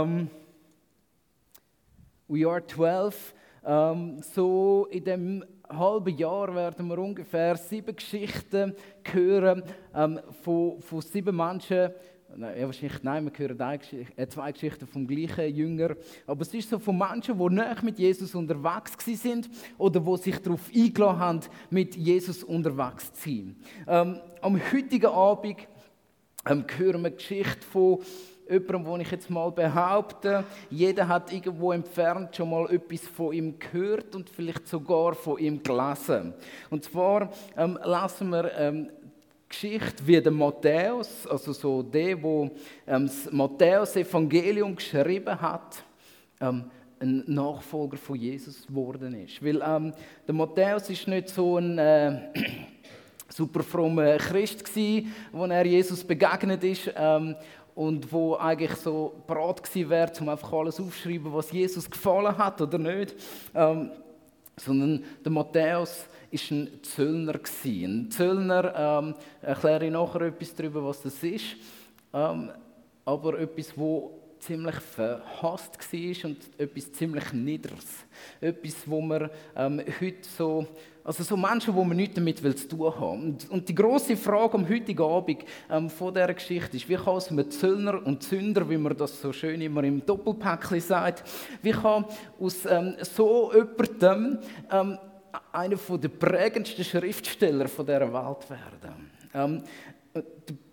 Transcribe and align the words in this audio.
Ähm, 0.00 0.30
We 2.28 2.46
Are 2.46 2.64
12. 2.64 3.34
Ähm, 3.64 4.22
so 4.22 4.86
in 4.90 5.04
dem 5.04 5.44
halben 5.68 6.16
Jahr 6.16 6.54
werden 6.54 6.86
wir 6.88 6.98
ungefähr 6.98 7.56
sieben 7.56 7.94
Geschichten 7.94 8.74
hören 9.04 9.62
ähm, 9.94 10.20
von, 10.42 10.80
von 10.80 11.00
sieben 11.02 11.36
Menschen. 11.36 11.90
Ja, 12.38 12.64
wahrscheinlich, 12.64 13.02
nein, 13.02 13.24
wir 13.24 13.32
hören 13.36 13.78
Geschichte, 13.78 14.12
äh, 14.16 14.28
zwei 14.28 14.52
Geschichten 14.52 14.86
vom 14.86 15.06
gleichen 15.06 15.54
Jünger. 15.54 15.96
Aber 16.26 16.42
es 16.42 16.54
ist 16.54 16.70
so 16.70 16.78
von 16.78 16.96
Menschen, 16.96 17.36
die 17.36 17.54
nicht 17.54 17.82
mit 17.82 17.98
Jesus 17.98 18.34
unterwegs 18.34 18.96
sind 19.04 19.50
oder 19.76 19.98
die 19.98 20.16
sich 20.16 20.38
darauf 20.38 20.70
eingeladen 20.72 21.18
haben, 21.18 21.40
mit 21.70 21.96
Jesus 21.96 22.44
unterwegs 22.44 23.12
zu 23.14 23.28
sein. 23.28 23.56
Ähm, 23.88 24.20
am 24.40 24.60
heutigen 24.72 25.10
Abend 25.10 25.56
ähm, 26.48 26.64
hören 26.78 27.02
wir 27.02 27.10
Geschichte 27.10 27.66
von 27.70 27.98
jemandem, 28.50 28.86
wo 28.86 28.96
ich 28.96 29.10
jetzt 29.10 29.30
mal 29.30 29.50
behaupte, 29.50 30.44
jeder 30.68 31.08
hat 31.08 31.32
irgendwo 31.32 31.72
entfernt 31.72 32.34
schon 32.34 32.50
mal 32.50 32.70
etwas 32.70 33.00
von 33.08 33.32
ihm 33.32 33.58
gehört 33.58 34.14
und 34.14 34.28
vielleicht 34.28 34.66
sogar 34.68 35.14
von 35.14 35.38
ihm 35.38 35.62
gelesen. 35.62 36.34
Und 36.68 36.84
zwar 36.84 37.30
ähm, 37.56 37.78
lassen 37.84 38.30
wir 38.30 38.52
ähm, 38.58 38.88
Geschichte 39.48 40.06
wie 40.06 40.20
der 40.20 40.30
Matthäus, 40.30 41.26
also 41.26 41.52
so 41.52 41.82
der, 41.82 42.22
wo 42.22 42.50
ähm, 42.86 43.06
das 43.06 43.30
Matthäus-Evangelium 43.32 44.76
geschrieben 44.76 45.40
hat, 45.40 45.82
ähm, 46.40 46.70
ein 47.00 47.24
Nachfolger 47.26 47.96
von 47.96 48.16
Jesus 48.16 48.66
geworden 48.66 49.14
ist. 49.24 49.42
Weil 49.44 49.60
ähm, 49.66 49.92
der 50.26 50.34
Matthäus 50.34 50.88
ist 50.90 51.08
nicht 51.08 51.30
so 51.30 51.56
ein 51.56 51.78
äh, 51.78 52.28
super 53.28 53.62
frommer 53.62 54.18
Christ 54.18 54.64
gewesen, 54.64 55.12
wo 55.32 55.46
er 55.46 55.66
Jesus 55.66 56.04
begegnet 56.04 56.62
ist 56.62 56.92
ähm, 56.94 57.34
und 57.74 58.12
wo 58.12 58.36
eigentlich 58.36 58.74
so 58.76 59.14
bereit 59.26 59.62
gewesen 59.62 59.90
wäre, 59.90 60.12
um 60.20 60.28
einfach 60.28 60.52
alles 60.52 60.80
aufzuschreiben, 60.80 61.32
was 61.32 61.52
Jesus 61.52 61.90
gefallen 61.90 62.36
hat 62.36 62.60
oder 62.60 62.78
nicht. 62.78 63.14
Ähm, 63.54 63.90
sondern 64.56 65.04
der 65.24 65.32
Matthäus 65.32 66.06
ist 66.30 66.50
ein 66.50 66.68
Zöllner 66.82 67.34
gewesen. 67.34 68.06
Ein 68.06 68.10
Zöllner, 68.10 68.74
ähm, 68.76 69.14
erkläre 69.42 69.86
ich 69.86 69.92
nachher 69.92 70.22
etwas 70.22 70.54
darüber, 70.54 70.84
was 70.84 71.02
das 71.02 71.22
ist, 71.22 71.56
ähm, 72.12 72.50
aber 73.04 73.38
etwas, 73.38 73.76
wo 73.76 74.19
ziemlich 74.40 74.76
verhasst 74.76 75.78
war 75.92 76.30
und 76.30 76.38
etwas 76.58 76.92
ziemlich 76.92 77.32
Niederes. 77.32 78.06
Etwas, 78.40 78.74
wo 78.86 79.00
man 79.00 79.30
ähm, 79.56 79.82
heute 80.00 80.28
so, 80.36 80.66
also 81.04 81.22
so 81.22 81.36
Menschen, 81.36 81.74
wo 81.74 81.84
man 81.84 81.96
nichts 81.96 82.14
damit 82.14 82.58
zu 82.58 82.68
tun 82.68 82.94
haben. 82.94 83.22
Und, 83.22 83.50
und 83.50 83.68
die 83.68 83.74
große 83.74 84.16
Frage 84.16 84.54
am 84.54 84.68
heutigen 84.68 85.02
Abend 85.02 85.44
ähm, 85.70 85.90
von 85.90 86.12
dieser 86.14 86.34
Geschichte 86.34 86.76
ist, 86.76 86.88
wie 86.88 86.96
kann 86.96 87.16
es 87.16 87.30
mit 87.30 87.52
Zöllner 87.52 88.04
und 88.04 88.22
Zünder, 88.22 88.68
wie 88.68 88.78
man 88.78 88.96
das 88.96 89.20
so 89.20 89.32
schön 89.32 89.60
immer 89.60 89.84
im 89.84 90.04
Doppelpäckchen 90.04 90.80
sagt, 90.80 91.24
wie 91.62 91.72
kann 91.72 92.04
aus 92.38 92.66
ähm, 92.66 92.96
so 93.02 93.52
jemandem 93.52 94.38
ähm, 94.70 94.98
einer 95.52 95.76
der 95.76 96.08
prägendsten 96.08 96.84
Schriftsteller 96.84 97.68
von 97.68 97.86
dieser 97.86 98.12
Welt 98.12 98.50
werden? 98.50 99.10
Ähm, 99.32 99.62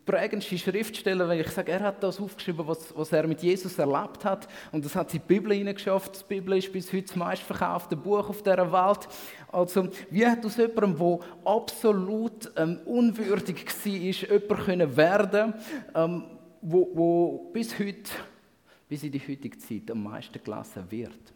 prägendste 0.07 0.57
Schriftsteller, 0.57 1.29
wenn 1.29 1.39
ich 1.39 1.49
sage, 1.49 1.71
er 1.71 1.81
hat 1.81 2.01
das 2.01 2.19
aufgeschrieben, 2.19 2.65
was, 2.67 2.95
was 2.97 3.11
er 3.11 3.27
mit 3.27 3.43
Jesus 3.43 3.77
erlebt 3.77 4.25
hat. 4.25 4.47
Und 4.71 4.83
das 4.83 4.95
hat 4.95 5.11
sie 5.11 5.19
die 5.19 5.25
Bibel 5.27 5.53
hineingeschafft. 5.53 6.21
Die 6.21 6.35
Bibel 6.35 6.57
ist 6.57 6.71
bis 6.71 6.91
heute 6.91 7.07
das 7.07 7.15
meistverkaufte 7.15 7.95
Buch 7.95 8.29
auf 8.29 8.41
dieser 8.41 8.71
Welt. 8.71 9.07
Also, 9.51 9.89
wie 10.09 10.25
hat 10.25 10.43
aus 10.45 10.57
jemandem, 10.57 10.97
der 10.97 11.19
absolut 11.45 12.51
ähm, 12.55 12.79
unwürdig 12.85 13.65
war, 13.67 13.91
jemand 13.91 14.65
können 14.65 14.97
werden 14.97 15.53
ähm, 15.93 16.23
wo, 16.61 16.89
wo 16.93 17.49
bis 17.53 17.77
heute, 17.79 18.11
bis 18.89 19.03
in 19.03 19.11
die 19.11 19.19
heutige 19.19 19.57
Zeit 19.57 19.91
am 19.91 20.03
meisten 20.03 20.41
gelesen 20.43 20.83
wird. 20.89 21.33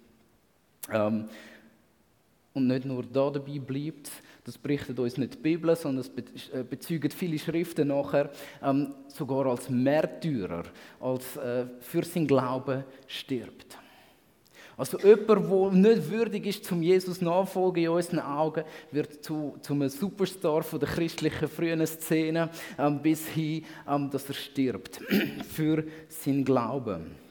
Ähm, 0.91 1.27
und 2.53 2.67
nicht 2.67 2.85
nur 2.85 3.03
da 3.03 3.29
dabei 3.29 3.59
bleibt, 3.59 4.11
das 4.44 4.57
berichtet 4.57 4.97
uns 5.00 5.18
nicht 5.18 5.35
die 5.35 5.38
Bibel, 5.38 5.75
sondern 5.75 6.06
es 6.06 6.50
äh, 6.50 6.63
bezeugen 6.63 7.12
viele 7.12 7.38
Schriften 7.38 7.90
nachher, 7.90 8.31
ähm, 8.63 8.94
sogar 9.07 9.46
als 9.46 9.69
Märtyrer, 9.69 10.63
als 11.00 11.38
äh, 11.38 11.66
für 11.79 12.03
sein 12.03 12.25
Glauben 12.25 12.84
stirbt. 13.07 13.78
Also 14.78 14.97
jemand, 14.97 15.52
der 15.52 15.94
nicht 15.94 16.09
würdig 16.09 16.47
ist, 16.47 16.66
zum 16.66 16.81
Jesus 16.81 17.22
nachfolgen 17.22 17.84
in 17.84 17.90
unseren 17.90 18.19
Augen, 18.19 18.63
wird 18.91 19.24
zu, 19.24 19.56
zu 19.62 19.74
einem 19.74 19.90
Superstar 19.90 20.63
von 20.63 20.79
der 20.79 20.90
christlichen 20.90 21.47
frühen 21.47 21.85
Szene, 21.85 22.50
ähm, 22.79 23.00
bis 23.00 23.28
hin, 23.28 23.63
ähm, 23.88 24.09
dass 24.09 24.28
er 24.28 24.34
stirbt 24.34 25.00
für 25.53 25.84
sein 26.09 26.44
Glauben. 26.44 27.30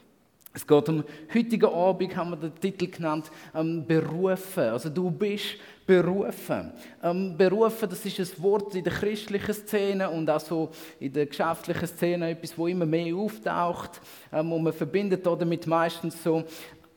Es 0.53 0.67
geht 0.67 0.89
um 0.89 1.03
heutigen 1.33 1.69
Abend, 1.69 2.15
haben 2.15 2.31
wir 2.31 2.37
den 2.37 2.55
Titel 2.59 2.87
genannt, 2.87 3.31
ähm, 3.55 3.85
berufen. 3.87 4.63
Also 4.63 4.89
du 4.89 5.09
bist 5.09 5.55
berufen. 5.85 6.73
Ähm, 7.01 7.37
berufen, 7.37 7.89
das 7.89 8.05
ist 8.05 8.19
ein 8.19 8.43
Wort 8.43 8.75
in 8.75 8.83
der 8.83 8.91
christlichen 8.91 9.53
Szene 9.53 10.09
und 10.09 10.29
auch 10.29 10.41
so 10.41 10.71
in 10.99 11.13
der 11.13 11.27
geschäftlichen 11.27 11.87
Szene 11.87 12.31
etwas, 12.31 12.57
wo 12.57 12.67
immer 12.67 12.85
mehr 12.85 13.15
auftaucht. 13.15 14.01
Ähm, 14.33 14.51
und 14.51 14.63
man 14.63 14.73
verbindet 14.73 15.25
damit 15.25 15.65
meistens 15.67 16.21
so 16.21 16.43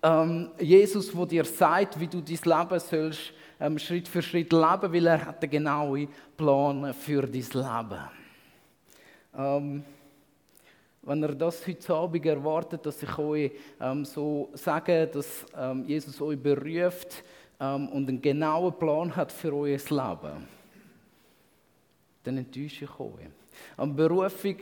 ähm, 0.03 0.51
Jesus, 0.59 1.17
wo 1.17 1.25
dir 1.25 1.45
sagt, 1.45 1.99
wie 1.99 2.09
du 2.09 2.21
dein 2.21 2.39
Leben 2.45 2.81
sollst, 2.81 3.33
ähm, 3.61 3.79
Schritt 3.79 4.09
für 4.09 4.21
Schritt 4.21 4.53
leben, 4.53 4.93
weil 4.93 5.07
er 5.07 5.27
hat 5.27 5.43
einen 5.43 5.51
genauen 5.51 6.09
Plan 6.37 6.93
für 6.93 7.23
dein 7.23 7.33
Leben. 7.33 8.01
Ähm, 11.07 11.23
wenn 11.23 11.23
ihr 11.23 11.35
das 11.35 11.67
heute 11.67 11.95
Abend 11.95 12.27
erwartet, 12.27 12.85
dass 12.87 13.03
ich 13.03 13.19
euch 13.19 13.53
ähm, 13.81 14.05
so 14.05 14.51
sage, 14.55 15.07
dass 15.07 15.47
ähm, 15.57 15.85
Jesus 15.87 16.21
euch 16.21 16.39
beruft 16.39 17.23
ähm, 17.61 17.89
und 17.89 18.09
einen 18.09 18.21
genauen 18.21 18.77
Plan 18.79 19.15
hat 19.15 19.33
für 19.33 19.55
euer 19.55 19.79
Leben, 19.79 20.49
dann 22.23 22.39
enttäusche 22.39 22.85
ich 22.85 23.01
euch. 23.01 23.29
Am 23.77 23.95
Berufung 23.95 24.57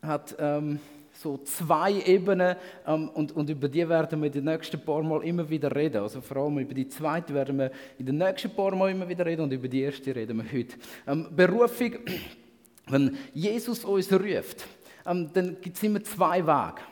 hat 0.00 0.34
ähm, 0.38 0.80
so 1.12 1.38
zwei 1.38 1.92
Ebenen 1.92 2.56
ähm, 2.86 3.08
und, 3.10 3.32
und 3.32 3.48
über 3.50 3.68
die 3.68 3.88
werden 3.88 4.20
wir 4.20 4.26
in 4.26 4.32
den 4.32 4.44
nächsten 4.44 4.80
paar 4.80 5.02
Mal 5.02 5.22
immer 5.22 5.48
wieder 5.48 5.74
reden. 5.74 6.02
Also 6.02 6.20
vor 6.20 6.38
allem 6.38 6.58
über 6.58 6.74
die 6.74 6.88
zweite 6.88 7.34
werden 7.34 7.58
wir 7.58 7.70
in 7.98 8.06
den 8.06 8.18
nächsten 8.18 8.50
paar 8.50 8.74
Mal 8.74 8.90
immer 8.90 9.08
wieder 9.08 9.24
reden 9.26 9.42
und 9.42 9.52
über 9.52 9.68
die 9.68 9.82
erste 9.82 10.14
reden 10.14 10.38
wir 10.38 10.58
heute. 10.58 10.76
Ähm, 11.06 11.28
Berufung, 11.34 11.92
wenn 12.88 13.16
Jesus 13.34 13.84
uns 13.84 14.12
ruft, 14.12 14.62
ähm, 14.62 14.81
dann 15.04 15.56
gibt 15.60 15.76
es 15.76 15.82
immer 15.82 16.02
zwei 16.02 16.46
Wege, 16.46 16.82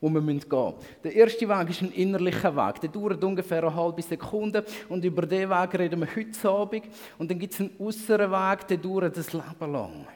wo 0.00 0.08
wir 0.08 0.20
gehen 0.20 0.36
müssen. 0.36 0.74
Der 1.02 1.14
erste 1.14 1.48
Weg 1.48 1.70
ist 1.70 1.82
ein 1.82 1.92
innerlicher 1.92 2.54
Weg. 2.54 2.80
Der 2.80 2.90
dauert 2.90 3.22
ungefähr 3.22 3.64
eine 3.64 3.74
halbe 3.74 4.02
Sekunde 4.02 4.64
und 4.88 5.04
über 5.04 5.26
diesen 5.26 5.50
Weg 5.50 5.78
reden 5.78 6.00
wir 6.00 6.08
heute 6.14 6.48
Abend. 6.48 6.84
Und 7.18 7.30
dann 7.30 7.38
gibt 7.38 7.54
es 7.54 7.60
einen 7.60 7.70
äußeren 7.78 8.30
Weg, 8.30 8.68
der 8.68 8.76
dauert 8.76 9.16
das 9.16 9.32
Leben 9.32 9.72
lang. 9.72 10.06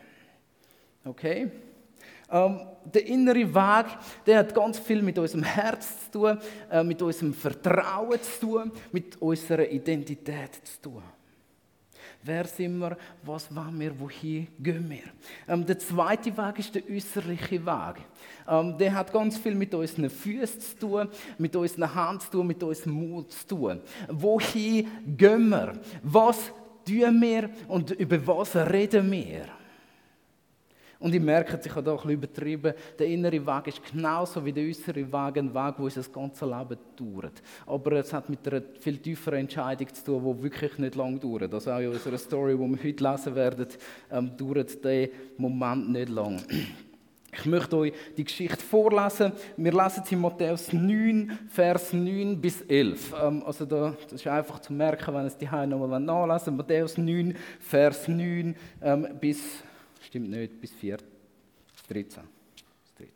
Okay? 1.04 1.50
Ähm, 2.30 2.60
der 2.84 3.06
innere 3.06 3.54
Weg, 3.54 3.86
der 4.26 4.38
hat 4.38 4.54
ganz 4.54 4.78
viel 4.78 5.02
mit 5.02 5.18
unserem 5.18 5.44
Herz 5.44 6.10
zu 6.10 6.18
tun, 6.18 6.38
äh, 6.70 6.82
mit 6.82 7.02
unserem 7.02 7.34
Vertrauen 7.34 8.22
zu 8.22 8.46
tun, 8.46 8.72
mit 8.90 9.20
unserer 9.20 9.68
Identität 9.68 10.54
zu 10.64 10.80
tun. 10.80 11.02
Wer 12.24 12.44
sind 12.44 12.78
wir? 12.78 12.96
Was 13.24 13.54
wollen 13.54 13.80
wir? 13.80 13.98
Wohin 13.98 14.46
gehen 14.60 14.88
wir? 14.88 15.02
Ähm, 15.48 15.66
der 15.66 15.78
zweite 15.78 16.36
Weg 16.36 16.58
ist 16.60 16.74
der 16.74 16.82
äußerliche 16.88 17.66
Weg. 17.66 17.96
Ähm, 18.48 18.78
der 18.78 18.94
hat 18.94 19.12
ganz 19.12 19.36
viel 19.38 19.56
mit 19.56 19.74
unseren 19.74 20.08
Füßen 20.08 20.60
zu 20.60 20.78
tun, 20.78 21.08
mit 21.38 21.56
unseren 21.56 21.92
Händen 21.92 22.20
zu 22.20 22.30
tun, 22.30 22.46
mit 22.46 22.62
unserem 22.62 22.92
Mut 22.92 23.32
zu 23.32 23.46
tun. 23.48 23.80
Wohin 24.08 24.86
gehen 25.16 25.48
wir? 25.48 25.72
Was 26.02 26.52
tun 26.86 27.20
wir 27.20 27.50
und 27.66 27.90
über 27.90 28.24
was 28.26 28.54
reden 28.54 29.10
wir? 29.10 29.61
Und 31.02 31.12
ich 31.12 31.20
merke, 31.20 31.58
ich 31.62 31.70
habe 31.72 31.82
da 31.82 31.90
ein 31.90 31.96
bisschen 31.96 32.12
übertrieben, 32.12 32.74
der 32.96 33.06
innere 33.08 33.44
Weg 33.44 33.66
ist 33.66 33.82
genauso 33.90 34.44
wie 34.44 34.52
der 34.52 34.68
äußere 34.68 35.04
Weg 35.04 35.36
ein 35.36 35.52
Weg, 35.52 35.74
wo 35.76 35.84
unser 35.84 36.02
ganzes 36.02 36.42
Leben 36.42 36.78
dauert. 36.96 37.42
Aber 37.66 37.92
es 37.92 38.12
hat 38.12 38.30
mit 38.30 38.46
einer 38.46 38.62
viel 38.78 38.98
tieferen 38.98 39.40
Entscheidung 39.40 39.92
zu 39.92 40.04
tun, 40.04 40.36
die 40.36 40.42
wirklich 40.44 40.78
nicht 40.78 40.94
lange 40.94 41.18
dauert. 41.18 41.52
Also 41.52 41.72
auch 41.72 41.80
in 41.80 41.88
unserer 41.88 42.18
Story, 42.18 42.52
die 42.52 42.60
wir 42.60 42.84
heute 42.84 43.10
lesen 43.10 43.34
werden, 43.34 43.66
ähm, 44.12 44.30
dauert 44.36 44.84
der 44.84 45.08
Moment 45.38 45.90
nicht 45.90 46.08
lang. 46.08 46.40
Ich 47.34 47.46
möchte 47.46 47.76
euch 47.78 47.92
die 48.16 48.24
Geschichte 48.24 48.62
vorlesen. 48.62 49.32
Wir 49.56 49.72
lesen 49.72 50.04
sie 50.04 50.14
in 50.14 50.20
Matthäus 50.20 50.72
9, 50.72 51.36
Vers 51.48 51.92
9 51.92 52.40
bis 52.40 52.60
11. 52.60 53.14
Ähm, 53.20 53.42
also 53.44 53.64
da, 53.64 53.96
das 54.04 54.20
ist 54.20 54.26
einfach 54.28 54.60
zu 54.60 54.72
merken, 54.72 55.12
wenn 55.12 55.26
es 55.26 55.36
die 55.36 55.50
Heim 55.50 55.70
nochmal 55.70 55.98
nachlesen 55.98 56.56
Matthäus 56.56 56.96
9, 56.96 57.34
Vers 57.58 58.06
9 58.06 58.54
ähm, 58.82 59.08
bis 59.20 59.64
Stimmt 60.12 60.28
nicht, 60.28 60.60
bis 60.60 60.72
4, 60.72 60.98
13. 61.88 62.22
13. 62.98 63.12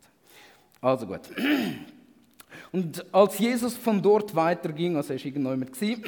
Also 0.80 1.06
gut. 1.06 1.20
Und 2.72 3.14
als 3.14 3.38
Jesus 3.38 3.76
von 3.76 4.00
dort 4.00 4.34
weiterging, 4.34 4.96
also 4.96 5.12
er 5.12 5.18
war 5.18 5.26
irgendjemand, 5.26 5.76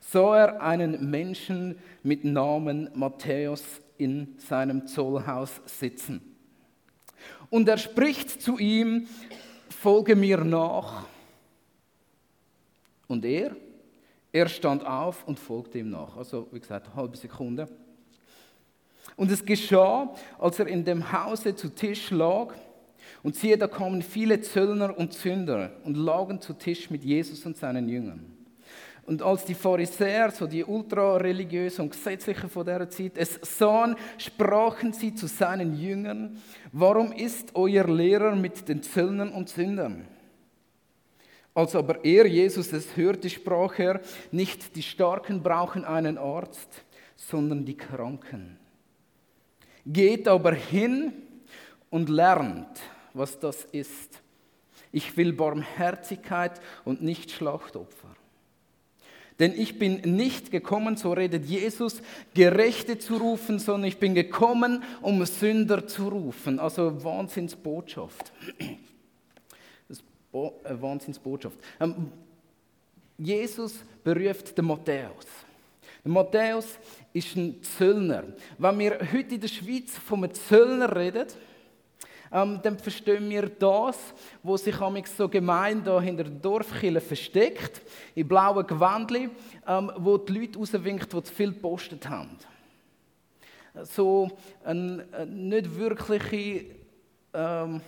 sah 0.00 0.38
er 0.38 0.62
einen 0.62 1.10
Menschen 1.10 1.76
mit 2.02 2.24
Namen 2.24 2.88
Matthäus 2.94 3.62
in 3.98 4.38
seinem 4.38 4.86
Zollhaus 4.86 5.60
sitzen. 5.66 6.34
Und 7.50 7.68
er 7.68 7.76
spricht 7.76 8.40
zu 8.40 8.56
ihm, 8.56 9.06
folge 9.68 10.16
mir 10.16 10.38
nach. 10.38 11.04
Und 13.06 13.26
er? 13.26 13.54
Er 14.32 14.48
stand 14.48 14.86
auf 14.86 15.28
und 15.28 15.38
folgte 15.38 15.80
ihm 15.80 15.90
nach. 15.90 16.16
Also, 16.16 16.48
wie 16.52 16.60
gesagt, 16.60 16.94
halbe 16.96 17.18
Sekunde. 17.18 17.68
Und 19.16 19.30
es 19.30 19.44
geschah, 19.44 20.14
als 20.38 20.58
er 20.58 20.66
in 20.66 20.84
dem 20.84 21.12
Hause 21.12 21.54
zu 21.54 21.68
Tisch 21.68 22.10
lag, 22.10 22.54
und 23.22 23.36
siehe, 23.36 23.56
da 23.56 23.66
kamen 23.66 24.02
viele 24.02 24.40
Zöllner 24.42 24.96
und 24.96 25.14
Sünder 25.14 25.70
und 25.84 25.96
lagen 25.96 26.40
zu 26.40 26.52
Tisch 26.52 26.90
mit 26.90 27.04
Jesus 27.04 27.44
und 27.46 27.56
seinen 27.56 27.88
Jüngern. 27.88 28.34
Und 29.06 29.22
als 29.22 29.44
die 29.44 29.54
Pharisäer, 29.54 30.30
so 30.30 30.46
die 30.46 30.64
ultrareligiösen 30.64 31.84
und 31.84 31.90
gesetzlichen 31.90 32.48
von 32.48 32.64
der 32.64 32.88
Zeit, 32.88 33.12
es 33.16 33.38
sahen, 33.42 33.96
sprachen 34.18 34.92
sie 34.92 35.14
zu 35.14 35.26
seinen 35.26 35.78
Jüngern, 35.78 36.38
warum 36.72 37.12
ist 37.12 37.54
euer 37.54 37.86
Lehrer 37.86 38.34
mit 38.34 38.68
den 38.68 38.82
Zöllnern 38.82 39.32
und 39.32 39.48
Sündern? 39.48 40.06
Als 41.54 41.76
aber 41.76 42.04
er, 42.04 42.26
Jesus, 42.26 42.72
es 42.72 42.96
hörte, 42.96 43.30
sprach 43.30 43.78
er, 43.78 44.00
nicht 44.32 44.74
die 44.74 44.82
Starken 44.82 45.42
brauchen 45.42 45.84
einen 45.84 46.18
Arzt, 46.18 46.84
sondern 47.16 47.64
die 47.64 47.76
Kranken. 47.76 48.58
Geht 49.86 50.28
aber 50.28 50.52
hin 50.52 51.12
und 51.90 52.08
lernt, 52.08 52.80
was 53.12 53.38
das 53.38 53.64
ist. 53.66 54.20
Ich 54.92 55.16
will 55.16 55.32
Barmherzigkeit 55.32 56.60
und 56.84 57.02
nicht 57.02 57.30
Schlachtopfer. 57.30 58.14
Denn 59.38 59.52
ich 59.58 59.78
bin 59.78 59.96
nicht 60.16 60.52
gekommen, 60.52 60.96
so 60.96 61.12
redet 61.12 61.44
Jesus, 61.44 62.00
Gerechte 62.34 62.98
zu 62.98 63.16
rufen, 63.16 63.58
sondern 63.58 63.88
ich 63.88 63.98
bin 63.98 64.14
gekommen, 64.14 64.84
um 65.02 65.24
Sünder 65.26 65.86
zu 65.86 66.08
rufen. 66.08 66.60
Also 66.60 67.02
Wahnsinnsbotschaft. 67.02 68.32
Eine 70.32 70.82
Wahnsinnsbotschaft. 70.82 71.58
Ähm, 71.80 72.12
Jesus 73.18 73.74
beruft 74.04 74.56
den 74.56 74.66
Matthäus. 74.66 75.26
Matthäus 76.04 76.78
ist 77.12 77.34
ein 77.36 77.62
Zöllner. 77.62 78.24
Wenn 78.58 78.78
wir 78.78 78.98
heute 79.12 79.34
in 79.34 79.40
der 79.40 79.48
Schweiz 79.48 79.96
von 79.96 80.22
einem 80.22 80.34
Zöllner 80.34 80.94
reden, 80.94 81.26
ähm, 82.30 82.60
dann 82.62 82.78
verstehen 82.78 83.30
wir 83.30 83.48
das, 83.48 83.96
wo 84.42 84.56
sich 84.56 84.74
so 85.16 85.28
gemein 85.28 85.82
da 85.82 86.00
hinter 86.00 86.24
der 86.24 86.32
Dorfkille 86.32 87.00
versteckt, 87.00 87.80
in 88.14 88.28
blauen 88.28 88.66
Gewändchen, 88.66 89.30
ähm, 89.66 89.92
wo 89.96 90.18
die 90.18 90.40
Leute 90.40 90.58
rauswinken, 90.58 91.08
die 91.08 91.22
zu 91.22 91.32
viel 91.32 91.52
gepostet 91.52 92.08
haben. 92.08 92.36
So 93.84 94.30
eine, 94.64 95.06
eine 95.12 95.26
nicht 95.26 95.74
wirkliche 95.76 96.66
ähm, 97.32 97.80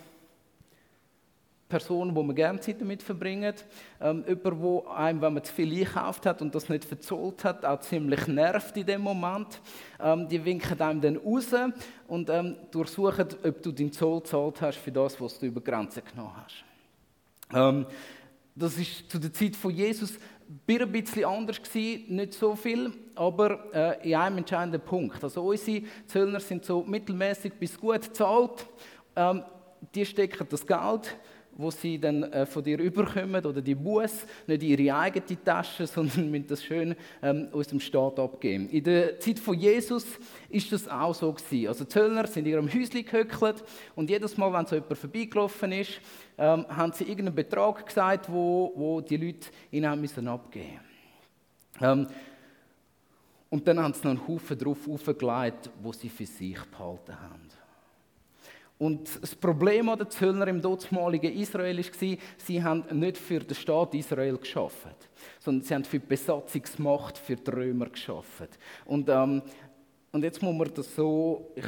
Person, 1.69 2.15
wo 2.15 2.23
man 2.23 2.37
gerne 2.37 2.61
Zeit 2.61 2.81
damit 2.81 3.03
verbringt. 3.03 3.65
Ähm, 4.01 4.25
jemand, 4.27 4.61
wo 4.61 4.87
einem, 4.87 5.21
wenn 5.21 5.35
man 5.35 5.43
zu 5.43 5.53
viel 5.53 5.73
einkauft 5.73 6.25
hat 6.27 6.41
und 6.41 6.55
das 6.55 6.69
nicht 6.69 6.85
verzollt 6.85 7.43
hat, 7.45 7.65
auch 7.65 7.81
ziemlich 7.81 8.27
nervt 8.29 8.77
in 8.77 8.87
dem 8.87 9.01
Moment. 9.01 9.61
Ähm, 10.01 10.29
die 10.29 10.45
winken 10.45 10.81
einem 10.81 11.01
dann 11.01 11.17
raus 11.17 11.49
und 12.07 12.31
ähm, 12.31 12.57
durchsuchen, 12.71 13.29
ob 13.43 13.63
du 13.63 13.73
den 13.73 13.93
Zoll 13.93 14.21
gezahlt 14.21 14.61
hast 14.61 14.79
für 14.79 14.93
das, 14.93 15.21
was 15.21 15.39
du 15.39 15.47
über 15.47 15.61
die 15.61 15.71
Grenze 15.71 16.03
genommen 16.03 16.35
hast. 16.37 16.65
Ähm, 17.53 17.87
das 18.55 18.79
ist 18.79 19.11
zu 19.11 19.19
der 19.19 19.33
Zeit 19.33 19.57
von 19.57 19.73
Jesus 19.73 20.19
ein 20.49 20.93
bisschen 20.93 21.25
anders 21.25 21.61
gewesen, 21.61 22.15
nicht 22.15 22.35
so 22.35 22.55
viel, 22.55 22.93
aber 23.17 23.75
äh, 23.75 24.09
in 24.09 24.15
einem 24.15 24.39
entscheidenden 24.39 24.81
Punkt. 24.81 25.23
Also 25.23 25.43
unsere 25.43 25.83
Zöllner 26.07 26.41
sind 26.41 26.65
so 26.65 26.83
mittelmäßig 26.83 27.55
bis 27.55 27.79
gut 27.79 28.03
gezahlt. 28.03 28.67
Ähm, 29.17 29.43
die 29.95 30.07
stecken 30.07 30.47
das 30.49 30.67
Geld 30.67 31.17
wo 31.57 31.71
sie 31.71 31.99
dann 31.99 32.25
äh, 32.25 32.47
von 32.47 32.63
dir 32.63 32.79
überkommen 32.79 33.45
oder 33.45 33.61
die 33.61 33.75
Buß 33.75 34.27
nicht 34.47 34.63
in 34.63 34.79
ihre 34.79 34.97
eigene 34.97 35.45
Tasche, 35.45 35.87
sondern 35.87 36.31
mit 36.31 36.51
das 36.51 36.65
schön 36.65 36.95
ähm, 37.23 37.49
aus 37.53 37.69
dem 37.69 37.81
Staat 37.81 38.19
abgeben. 38.19 38.69
In 38.71 38.85
der 38.85 39.19
Zeit 39.21 39.39
von 39.39 39.59
Jesus 39.59 40.05
ist 40.49 40.71
das 40.73 40.89
auch 40.89 41.15
so 41.15 41.33
gewesen. 41.33 41.69
Also 41.69 41.85
die 41.85 41.91
Zöllner 41.91 42.27
sind 42.27 42.47
in 42.47 42.53
ihrem 42.53 42.73
Häuschen 42.73 43.05
gehöckelt 43.05 43.65
und 43.95 44.11
jedes 44.11 44.37
Mal, 44.37 44.53
wenn 44.53 44.67
so 44.67 44.77
jemand 44.77 44.99
vorbeigelaufen 44.99 45.73
ist, 45.73 46.01
ähm, 46.39 46.67
haben 46.69 46.93
sie 46.93 47.05
irgendeinen 47.05 47.35
Betrag 47.35 47.87
gesagt, 47.87 48.31
wo, 48.31 48.73
wo 48.75 49.01
die 49.01 49.17
Leute 49.17 49.49
ihnen 49.71 49.89
haben 49.89 50.01
müssen 50.01 50.29
abgeben. 50.29 50.81
Ähm, 51.81 52.07
und 53.49 53.67
dann 53.67 53.79
haben 53.79 53.95
sie 53.95 54.01
noch 54.03 54.11
einen 54.11 54.29
Haufen 54.29 54.59
drauf 54.59 54.89
aufgelegt, 54.89 55.71
wo 55.83 55.93
sie 55.93 56.09
für 56.09 56.27
sich 56.27 56.59
behalten 56.65 57.21
haben. 57.21 57.66
Und 58.79 59.23
das 59.23 59.35
Problem 59.35 59.87
den 59.97 60.11
Zöllner 60.11 60.49
im 60.49 60.61
dortmaligen 60.61 61.33
Israel 61.33 61.79
war, 61.79 62.17
sie 62.37 62.63
haben 62.63 62.85
nicht 62.93 63.17
für 63.17 63.41
den 63.41 63.55
Staat 63.55 63.95
Israel 63.95 64.37
geschaffen, 64.37 64.91
sondern 65.41 65.65
sie 65.65 65.75
haben 65.75 65.85
für 65.85 65.99
die 65.99 66.07
Besatzungsmacht 66.07 67.17
für 67.17 67.37
die 67.37 67.51
Römer 67.51 67.87
geschaffen. 67.87 68.49
Und, 68.85 69.09
ähm, 69.09 69.41
und 70.13 70.23
jetzt 70.23 70.43
muss 70.43 70.55
man 70.55 70.71
das 70.75 70.95
so, 70.95 71.53
ich 71.55 71.65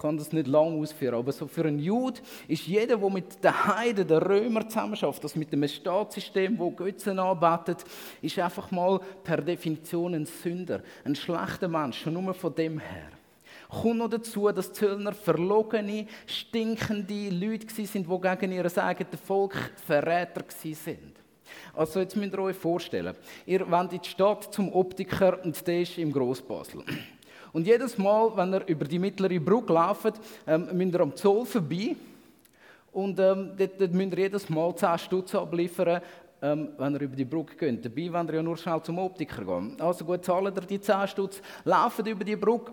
kann 0.00 0.18
das 0.18 0.32
nicht 0.32 0.46
lange 0.46 0.76
ausführen, 0.76 1.14
aber 1.14 1.32
so 1.32 1.46
für 1.46 1.64
einen 1.64 1.78
Jude 1.78 2.20
ist 2.48 2.66
jeder, 2.66 2.98
der 2.98 3.10
mit 3.10 3.42
den 3.42 3.66
Heiden, 3.66 4.06
den 4.06 4.18
Römern 4.18 4.68
zusammenarbeitet, 4.68 5.24
das 5.24 5.36
mit 5.36 5.52
dem 5.52 5.66
Staatssystem, 5.66 6.58
wo 6.58 6.70
Götzen 6.70 7.18
arbeitet, 7.18 7.82
ist 8.20 8.38
einfach 8.38 8.70
mal 8.70 9.00
per 9.24 9.40
Definition 9.40 10.14
ein 10.14 10.26
Sünder, 10.26 10.82
ein 11.04 11.14
schlechter 11.14 11.68
Mensch, 11.68 12.02
schon 12.02 12.12
nur 12.12 12.34
von 12.34 12.54
dem 12.54 12.78
her 12.78 13.10
kommt 13.80 13.98
noch 13.98 14.08
dazu, 14.08 14.50
dass 14.50 14.70
die 14.70 14.78
Zöllner 14.78 15.12
verlogene, 15.12 16.06
stinkende 16.26 17.30
Leute 17.30 17.66
sind, 17.86 18.06
die 18.06 18.20
gegen 18.20 18.52
ihr 18.52 18.78
eigenes 18.78 19.20
Volk 19.24 19.54
Verräter 19.86 20.44
sind. 20.48 21.12
Also 21.74 22.00
jetzt 22.00 22.16
müsst 22.16 22.34
ihr 22.34 22.38
euch 22.38 22.56
vorstellen, 22.56 23.14
ihr 23.46 23.60
in 23.60 23.88
die 23.88 24.08
Stadt 24.08 24.52
zum 24.52 24.72
Optiker 24.72 25.38
und 25.44 25.66
der 25.66 25.82
ist 25.82 25.98
im 25.98 26.12
Grossbasel. 26.12 26.82
Und 27.52 27.66
jedes 27.66 27.98
Mal, 27.98 28.34
wenn 28.36 28.52
ihr 28.52 28.66
über 28.66 28.84
die 28.84 28.98
mittlere 28.98 29.40
Brücke 29.40 29.72
lauft, 29.72 30.20
ähm, 30.46 30.68
müsst 30.72 30.94
ihr 30.94 31.00
am 31.00 31.14
Zoll 31.14 31.44
vorbei 31.44 31.96
und 32.92 33.18
ähm, 33.20 33.52
dort, 33.56 33.80
dort 33.80 33.92
müsst 33.92 34.12
ihr 34.12 34.18
jedes 34.18 34.48
Mal 34.48 34.74
10 34.74 34.98
Stutz 34.98 35.34
abliefern, 35.34 36.00
ähm, 36.40 36.70
wenn 36.78 36.94
ihr 36.94 37.00
über 37.02 37.16
die 37.16 37.24
Brücke 37.24 37.56
geht. 37.56 37.84
Dabei 37.84 38.12
wollt 38.12 38.30
ihr 38.30 38.36
ja 38.36 38.42
nur 38.42 38.56
schnell 38.56 38.82
zum 38.82 38.98
Optiker 38.98 39.44
gehen. 39.44 39.76
Also 39.80 40.04
gut, 40.04 40.24
zahlt 40.24 40.56
ihr 40.56 40.62
die 40.62 40.80
10 40.80 41.08
Stutz, 41.08 41.42
lauft 41.64 42.06
über 42.06 42.24
die 42.24 42.36
Brücke 42.36 42.72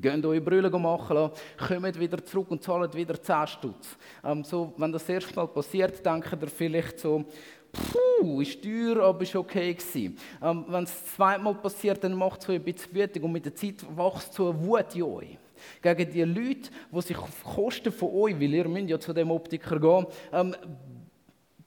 Geht 0.00 0.24
eure 0.24 0.40
Brille 0.40 0.70
machen 0.70 1.16
lassen, 1.16 1.34
kommt 1.68 2.00
wieder 2.00 2.24
zurück 2.24 2.50
und 2.50 2.62
zahlt 2.62 2.94
wieder 2.94 3.20
10 3.20 3.46
Stutz. 3.46 3.96
Ähm, 4.24 4.42
so, 4.44 4.72
wenn 4.76 4.92
das 4.92 5.08
erste 5.08 5.34
Mal 5.34 5.46
passiert, 5.48 6.04
denkt 6.04 6.32
ihr 6.32 6.48
vielleicht 6.48 6.98
so, 6.98 7.24
puh, 7.72 8.40
ist 8.40 8.62
teuer, 8.62 9.04
aber 9.04 9.22
ist 9.22 9.36
okay 9.36 9.72
gewesen. 9.72 10.16
Ähm, 10.42 10.64
wenn 10.68 10.84
es 10.84 11.14
zweimal 11.14 11.54
passiert, 11.54 12.02
dann 12.02 12.14
macht 12.14 12.42
es 12.42 12.48
euch 12.48 12.56
ein 12.56 12.64
bisschen 12.64 12.94
wütig 12.94 13.22
und 13.22 13.32
mit 13.32 13.44
der 13.44 13.54
Zeit 13.54 13.84
wächst 13.96 14.34
so 14.34 14.50
eine 14.50 14.64
Wut 14.64 14.94
in 14.94 15.02
euch. 15.02 15.38
Gegen 15.80 16.12
die 16.12 16.22
Leute, 16.22 16.70
die 16.90 17.00
sich 17.00 17.16
auf 17.16 17.44
Kosten 17.44 17.92
von 17.92 18.10
euch, 18.12 18.34
weil 18.34 18.52
ihr 18.52 18.68
müsst 18.68 18.90
ja 18.90 18.98
zu 18.98 19.12
dem 19.12 19.30
Optiker 19.30 19.78
gehen, 19.78 20.06
ähm, 20.32 20.54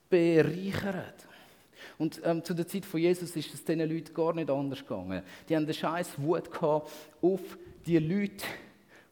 bereichern. 0.08 1.14
Und 1.98 2.20
ähm, 2.24 2.44
zu 2.44 2.54
der 2.54 2.66
Zeit 2.66 2.84
von 2.84 3.00
Jesus 3.00 3.34
ist 3.34 3.52
es 3.52 3.64
diesen 3.64 3.80
Leuten 3.80 4.14
gar 4.14 4.32
nicht 4.32 4.50
anders 4.50 4.80
gegangen. 4.80 5.22
Die 5.48 5.56
haben 5.56 5.64
eine 5.64 5.74
scheiß 5.74 6.10
Wut 6.18 6.50
gehabt 6.50 6.90
auf 7.20 7.40
die 7.88 7.98
Leute, 7.98 8.44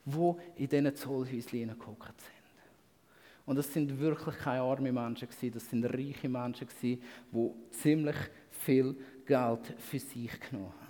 die 0.04 0.62
in 0.62 0.68
diesen 0.68 0.96
Zollhäuschen 0.96 1.58
hineingehockt 1.58 2.20
sind. 2.20 2.32
Und 3.46 3.56
das 3.56 3.72
sind 3.72 3.98
wirklich 3.98 4.36
keine 4.36 4.60
armen 4.60 4.92
Menschen, 4.92 5.28
das 5.52 5.70
sind 5.70 5.84
reiche 5.84 6.28
Menschen, 6.28 6.68
die 6.82 7.00
ziemlich 7.70 8.16
viel 8.50 8.96
Geld 9.24 9.74
für 9.78 9.98
sich 9.98 10.40
genommen 10.40 10.72
haben. 10.80 10.86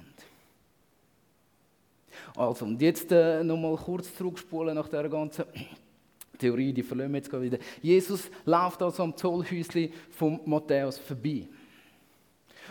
Also, 2.34 2.64
und 2.64 2.80
jetzt 2.80 3.12
äh, 3.12 3.44
nochmal 3.44 3.76
kurz 3.76 4.14
zurückspulen 4.14 4.74
nach 4.74 4.88
der 4.88 5.08
ganzen 5.08 5.44
Theorie, 6.38 6.72
die 6.72 6.82
verlieren 6.82 7.12
wir 7.12 7.18
jetzt 7.18 7.32
wieder. 7.32 7.58
Jesus 7.80 8.30
läuft 8.44 8.82
also 8.82 9.02
am 9.02 9.16
Zollhäuschen 9.16 9.92
von 10.10 10.40
Matthäus 10.44 10.98
vorbei. 10.98 11.48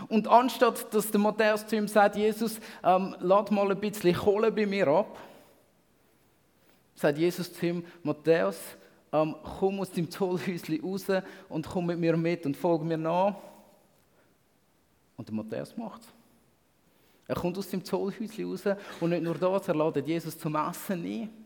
Und 0.08 0.28
anstatt 0.28 0.94
dass 0.94 1.12
der 1.12 1.20
Matthäus 1.20 1.66
zu 1.66 1.76
ihm 1.76 1.88
sagt, 1.88 2.16
Jesus, 2.16 2.60
ähm, 2.84 3.16
lad 3.20 3.52
mal 3.52 3.72
ein 3.72 3.80
bisschen 3.80 4.16
Kohle 4.16 4.52
bei 4.52 4.66
mir 4.66 4.88
ab, 4.88 5.18
sagt 6.96 7.18
Jesus 7.18 7.54
zu 7.54 7.66
ihm, 7.66 7.86
Matthäus, 8.04 8.58
ähm, 9.12 9.36
komm 9.60 9.80
aus 9.80 9.92
dem 9.92 10.10
Zollhäuschen 10.10 10.82
raus 10.82 11.06
und 11.50 11.68
komm 11.68 11.88
mit 11.88 12.00
mir 12.00 12.18
mit 12.18 12.46
und 12.46 12.56
folge 12.58 12.86
mir 12.86 12.98
nach. 12.98 13.36
Und 15.18 15.28
der 15.28 15.36
Matthäus 15.36 15.76
macht 15.78 16.02
es. 16.02 16.08
Er 17.28 17.36
kommt 17.36 17.58
aus 17.58 17.70
dem 17.70 17.84
Zollhäuschen 17.84 18.50
raus 18.50 18.64
und 19.00 19.10
nicht 19.10 19.24
nur 19.24 19.36
das, 19.36 19.68
er 19.68 19.76
ladet 19.76 20.08
Jesus 20.08 20.38
zum 20.38 20.56
Essen 20.56 21.06
ein. 21.06 21.45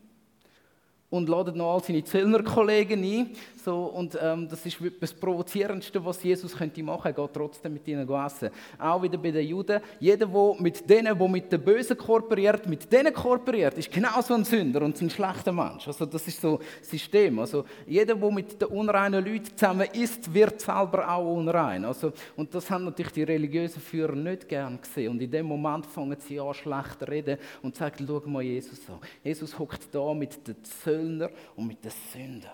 Und 1.09 1.27
ladet 1.27 1.55
noch 1.55 1.73
all 1.73 1.83
seine 1.83 2.03
Zöllnerkollegen 2.03 3.03
ein. 3.03 3.29
So, 3.63 3.85
und 3.85 4.17
ähm, 4.21 4.47
das 4.47 4.65
ist 4.65 4.77
das 4.99 5.13
Provozierendste, 5.13 6.03
was 6.03 6.23
Jesus 6.23 6.55
könnte 6.55 6.83
machen. 6.83 7.07
Er 7.07 7.13
geht 7.13 7.33
trotzdem 7.33 7.73
mit 7.73 7.87
ihnen 7.87 8.07
essen. 8.09 8.49
Auch 8.77 9.01
wieder 9.01 9.17
bei 9.17 9.31
den 9.31 9.47
Juden. 9.47 9.81
Jeder, 9.99 10.27
der 10.27 10.55
mit 10.59 10.89
denen, 10.89 11.17
der 11.17 11.27
mit 11.27 11.51
den 11.51 11.61
Bösen 11.61 11.97
kooperiert, 11.97 12.67
mit 12.67 12.91
denen 12.91 13.13
kooperiert, 13.13 13.77
ist 13.77 13.91
genauso 13.91 14.35
ein 14.35 14.45
Sünder 14.45 14.81
und 14.83 15.01
ein 15.01 15.09
schlechter 15.09 15.51
Mensch. 15.51 15.87
Also 15.87 16.05
das 16.05 16.27
ist 16.27 16.39
so 16.39 16.57
das 16.79 16.89
System. 16.89 17.39
Also 17.39 17.65
jeder, 17.87 18.15
der 18.15 18.31
mit 18.31 18.61
den 18.61 18.67
unreinen 18.67 19.25
Leuten 19.25 19.57
zusammen 19.57 19.87
ist, 19.91 20.31
wird 20.33 20.61
selber 20.61 21.09
auch 21.09 21.35
unrein. 21.35 21.85
Also, 21.85 22.13
und 22.35 22.53
das 22.53 22.69
haben 22.69 22.85
natürlich 22.85 23.13
die 23.13 23.23
religiösen 23.23 23.81
Führer 23.81 24.15
nicht 24.15 24.47
gern 24.47 24.79
gesehen. 24.79 25.11
Und 25.11 25.21
in 25.21 25.31
dem 25.31 25.47
Moment 25.47 25.85
fangen 25.87 26.17
sie 26.19 26.39
an, 26.39 26.53
schlecht 26.53 26.99
zu 26.99 27.07
reden 27.07 27.37
und 27.63 27.75
sagen, 27.75 28.05
schau 28.07 28.21
mal 28.29 28.43
Jesus 28.43 28.79
an. 28.89 28.99
Jesus 29.23 29.57
hockt 29.57 29.93
da 29.93 30.13
mit 30.13 30.47
den 30.47 30.63
Zöllnern 30.63 30.98
Zöllner 30.99 31.29
und 31.55 31.67
mit 31.67 31.83
den 31.83 31.91
Sündern. 32.11 32.51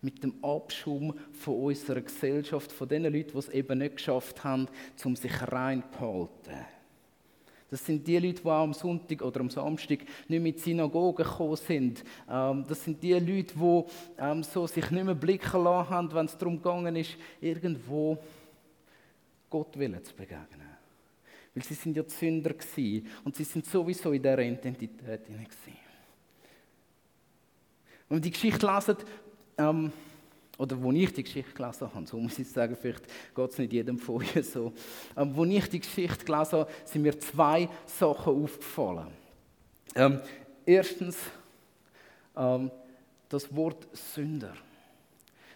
Mit 0.00 0.22
dem 0.22 0.34
Abschum 0.42 1.14
von 1.32 1.54
unserer 1.62 2.00
Gesellschaft, 2.00 2.72
von 2.72 2.88
den 2.88 3.04
Leuten, 3.04 3.30
die 3.32 3.38
es 3.38 3.48
eben 3.48 3.78
nicht 3.78 3.96
geschafft 3.96 4.42
haben, 4.42 4.66
um 5.04 5.16
sich 5.16 5.32
rein 5.40 5.82
zu 5.92 6.00
halten. 6.00 6.66
Das 7.70 7.86
sind 7.86 8.06
die 8.06 8.18
Leute, 8.18 8.42
die 8.42 8.48
am 8.48 8.74
Sonntag 8.74 9.22
oder 9.22 9.40
am 9.40 9.48
Samstag 9.48 10.00
nicht 10.28 10.42
mit 10.42 10.60
Synagogen 10.60 11.24
gekommen 11.24 11.56
sind. 11.56 12.04
Ähm, 12.28 12.66
das 12.68 12.84
sind 12.84 13.02
die 13.02 13.14
Leute, 13.14 13.54
die 13.54 13.84
ähm, 14.18 14.42
so 14.42 14.66
sich 14.66 14.90
nicht 14.90 15.04
mehr 15.04 15.14
blicken 15.14 15.64
lassen 15.64 15.88
haben, 15.88 16.12
wenn 16.12 16.26
es 16.26 16.36
darum 16.36 16.56
gegangen 16.56 16.96
ist, 16.96 17.16
irgendwo 17.40 18.18
Gott 19.48 19.78
willen 19.78 20.04
zu 20.04 20.14
begegnen. 20.14 20.68
Weil 21.54 21.64
sie 21.64 21.74
sind 21.74 21.96
ja 21.96 22.02
die 22.02 22.10
Sünder 22.10 22.52
gewesen 22.52 23.06
und 23.24 23.36
sie 23.36 23.44
sind 23.44 23.64
sowieso 23.64 24.12
in 24.12 24.22
dieser 24.22 24.38
Identität 24.38 25.24
gewesen. 25.24 25.81
Wenn 28.08 28.18
wir 28.18 28.22
die 28.22 28.30
Geschichte 28.30 28.66
lesen, 28.66 28.96
ähm, 29.58 29.92
oder 30.58 30.80
wo 30.80 30.92
ich 30.92 31.12
die 31.12 31.24
Geschichte 31.24 31.52
gelesen 31.52 31.92
habe, 31.92 32.06
so 32.06 32.16
muss 32.18 32.38
ich 32.38 32.48
sagen, 32.48 32.76
vielleicht 32.80 33.04
geht 33.34 33.50
es 33.50 33.58
nicht 33.58 33.72
jedem 33.72 33.98
von 33.98 34.16
euch 34.16 34.46
so. 34.46 34.72
Ähm, 35.16 35.34
wo 35.34 35.44
ich 35.44 35.68
die 35.68 35.80
Geschichte 35.80 36.24
gelesen 36.24 36.52
habe, 36.52 36.70
sind 36.84 37.02
mir 37.02 37.18
zwei 37.18 37.68
Sachen 37.86 38.44
aufgefallen. 38.44 39.08
Ähm, 39.94 40.20
erstens 40.64 41.18
ähm, 42.36 42.70
das 43.28 43.54
Wort 43.54 43.88
Sünder. 43.92 44.54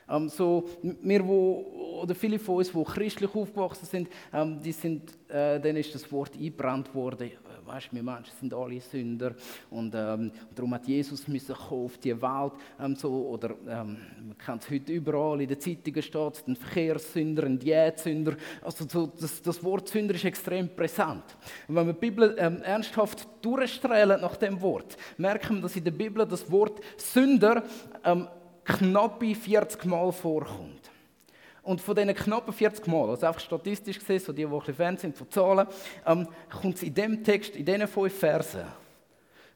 Ähm, 0.09 0.29
so, 0.29 0.69
wir, 0.83 1.27
wo, 1.27 2.01
oder 2.03 2.15
viele 2.15 2.39
von 2.39 2.57
uns, 2.57 2.73
die 2.73 2.85
christlich 2.85 3.35
aufgewachsen 3.35 3.87
sind, 3.87 4.09
ähm, 4.33 4.61
die 4.63 4.73
sind 4.73 5.13
äh, 5.29 5.61
denen 5.61 5.79
ist 5.79 5.95
das 5.95 6.11
Wort 6.13 6.35
eingebrannt 6.35 6.95
worden 6.95 7.31
weißt, 7.67 7.93
wir 7.93 8.03
Menschen 8.03 8.33
sind 8.39 8.55
alle 8.55 8.81
Sünder 8.81 9.35
und 9.71 9.95
ähm, 9.95 10.31
darum 10.55 10.75
hat 10.75 10.87
Jesus 10.87 11.27
müssen 11.29 11.55
auf 11.55 11.99
die 11.99 12.21
Welt 12.21 12.53
ähm, 12.81 12.97
so, 12.97 13.29
oder 13.29 13.51
ähm, 13.69 13.99
man 14.27 14.39
kennt 14.39 14.63
es 14.63 14.71
heute 14.71 14.93
überall 14.93 15.41
in 15.41 15.49
den 15.49 15.61
Zeitungen 15.61 16.03
steht 16.03 16.49
ein 16.49 16.57
Verkehrssünder, 16.57 17.45
ein 17.45 17.59
Diätsünder, 17.59 18.37
also 18.63 18.87
so, 18.89 19.07
das, 19.07 19.43
das, 19.43 19.63
Wort 19.65 19.89
Sünder 19.89 20.15
ist 20.15 20.25
extrem 20.25 20.69
präsent. 20.69 21.25
Und 21.69 21.77
wenn 21.77 21.87
wir 21.87 21.93
die 21.93 22.01
Bibel 22.01 22.37
ähm, 22.39 22.63
ernsthaft 22.63 23.27
durchstrahlen 23.43 24.21
nach 24.21 24.37
dem 24.37 24.61
Wort, 24.61 24.97
merken 25.17 25.57
wir, 25.57 25.63
dass 25.63 25.77
in 25.77 25.85
der 25.85 25.91
Bibel 25.91 26.27
das 26.27 26.51
Wort 26.51 26.81
Sünder 26.97 27.63
ähm, 28.05 28.29
knappe 28.65 29.35
40 29.35 29.85
Mal 29.85 30.13
vorkommt. 30.13 30.86
Und 31.67 31.81
von 31.81 31.97
diesen 31.97 32.15
knappen 32.15 32.53
40 32.53 32.87
Mal, 32.87 33.11
also 33.11 33.27
einfach 33.27 33.41
statistisch 33.41 33.99
gesehen, 33.99 34.21
so 34.21 34.33
die, 34.33 34.45
die 34.45 34.45
ein 34.45 34.57
bisschen 34.57 34.75
Fan 34.77 34.97
sind 34.97 35.17
von 35.17 35.29
Zahlen, 35.29 35.67
ähm, 36.07 36.29
kommt 36.49 36.77
es 36.77 36.85
in 36.85 36.95
dem 36.95 37.25
Text, 37.25 37.57
in 37.57 37.65
diesen 37.65 37.89
fünf 37.89 38.17
Versen, 38.17 38.63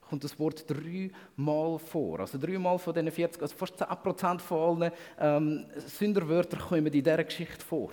kommt 0.08 0.24
das 0.24 0.36
Wort 0.40 0.64
dreimal 0.68 1.78
vor. 1.78 2.18
Also 2.18 2.36
dreimal 2.36 2.80
von 2.80 2.94
diesen 2.94 3.12
40, 3.12 3.40
also 3.40 3.54
fast 3.54 3.80
10% 3.80 4.40
von 4.40 4.82
allen 4.82 4.92
ähm, 5.20 5.66
Sünderwörtern 5.86 6.58
kommen 6.58 6.86
in 6.86 6.92
dieser 6.92 7.22
Geschichte 7.22 7.64
vor. 7.64 7.92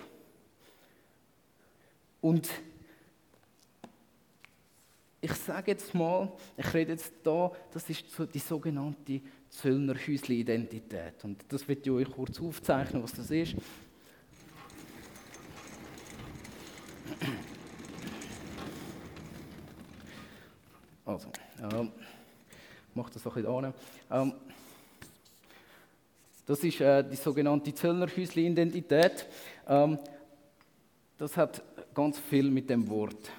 Und 2.19 2.49
ich 5.21 5.33
sage 5.33 5.69
jetzt 5.69 5.93
mal, 5.93 6.31
ich 6.57 6.73
rede 6.73 6.93
jetzt 6.93 7.13
da, 7.21 7.51
das 7.71 7.87
ist 7.87 8.09
so 8.09 8.25
die 8.25 8.39
sogenannte 8.39 9.21
Zöllner-Häusli-Identität. 9.51 11.23
Und 11.23 11.45
das 11.49 11.67
wird 11.67 11.85
ich 11.85 11.91
euch 11.91 12.09
kurz 12.09 12.41
aufzeichnen, 12.41 13.03
was 13.03 13.13
das 13.13 13.29
ist. 13.29 13.55
Also, 21.05 21.31
ähm, 21.61 21.91
mache 22.93 23.11
das 23.13 23.23
bisschen 23.23 23.45
an. 23.45 23.73
Ähm, 24.11 24.33
das 26.45 26.63
ist 26.63 26.79
äh, 26.79 27.03
die 27.03 27.15
sogenannte 27.15 27.73
Zöllnerhäusli-Identität. 27.73 29.25
Ähm, 29.67 29.99
das 31.17 31.35
hat 31.35 31.61
ganz 31.93 32.19
viel 32.19 32.49
mit 32.49 32.69
dem 32.69 32.87
Wort 32.89 33.29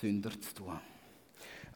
Sünder 0.00 0.30
zu 0.30 0.54
tun. 0.54 0.78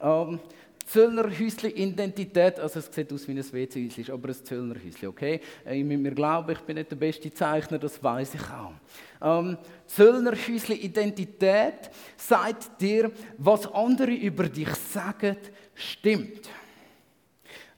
Ähm, 0.01 0.41
Zöllnerhäusli-Identität, 0.89 2.59
also 2.59 2.79
es 2.79 2.91
sieht 2.93 3.13
aus 3.13 3.29
wie 3.29 3.33
ein 3.33 3.53
WC-Häusli, 3.53 4.11
aber 4.11 4.29
ein 4.29 4.35
Zöllnerhäusli, 4.35 5.07
okay? 5.07 5.41
Ich 5.71 5.85
muss 5.85 5.99
mir 5.99 6.13
glauben, 6.13 6.53
ich 6.53 6.61
bin 6.61 6.77
nicht 6.77 6.91
der 6.91 6.97
beste 6.97 7.31
Zeichner, 7.33 7.79
das 7.79 8.03
weiß 8.03 8.35
ich 8.35 8.51
auch. 8.51 8.73
Ähm, 9.21 9.59
Zöllnerhäusli-Identität 9.87 11.91
sagt 12.17 12.81
dir, 12.81 13.11
was 13.37 13.71
andere 13.73 14.13
über 14.13 14.49
dich 14.49 14.75
sagen, 14.75 15.37
stimmt. 15.75 16.49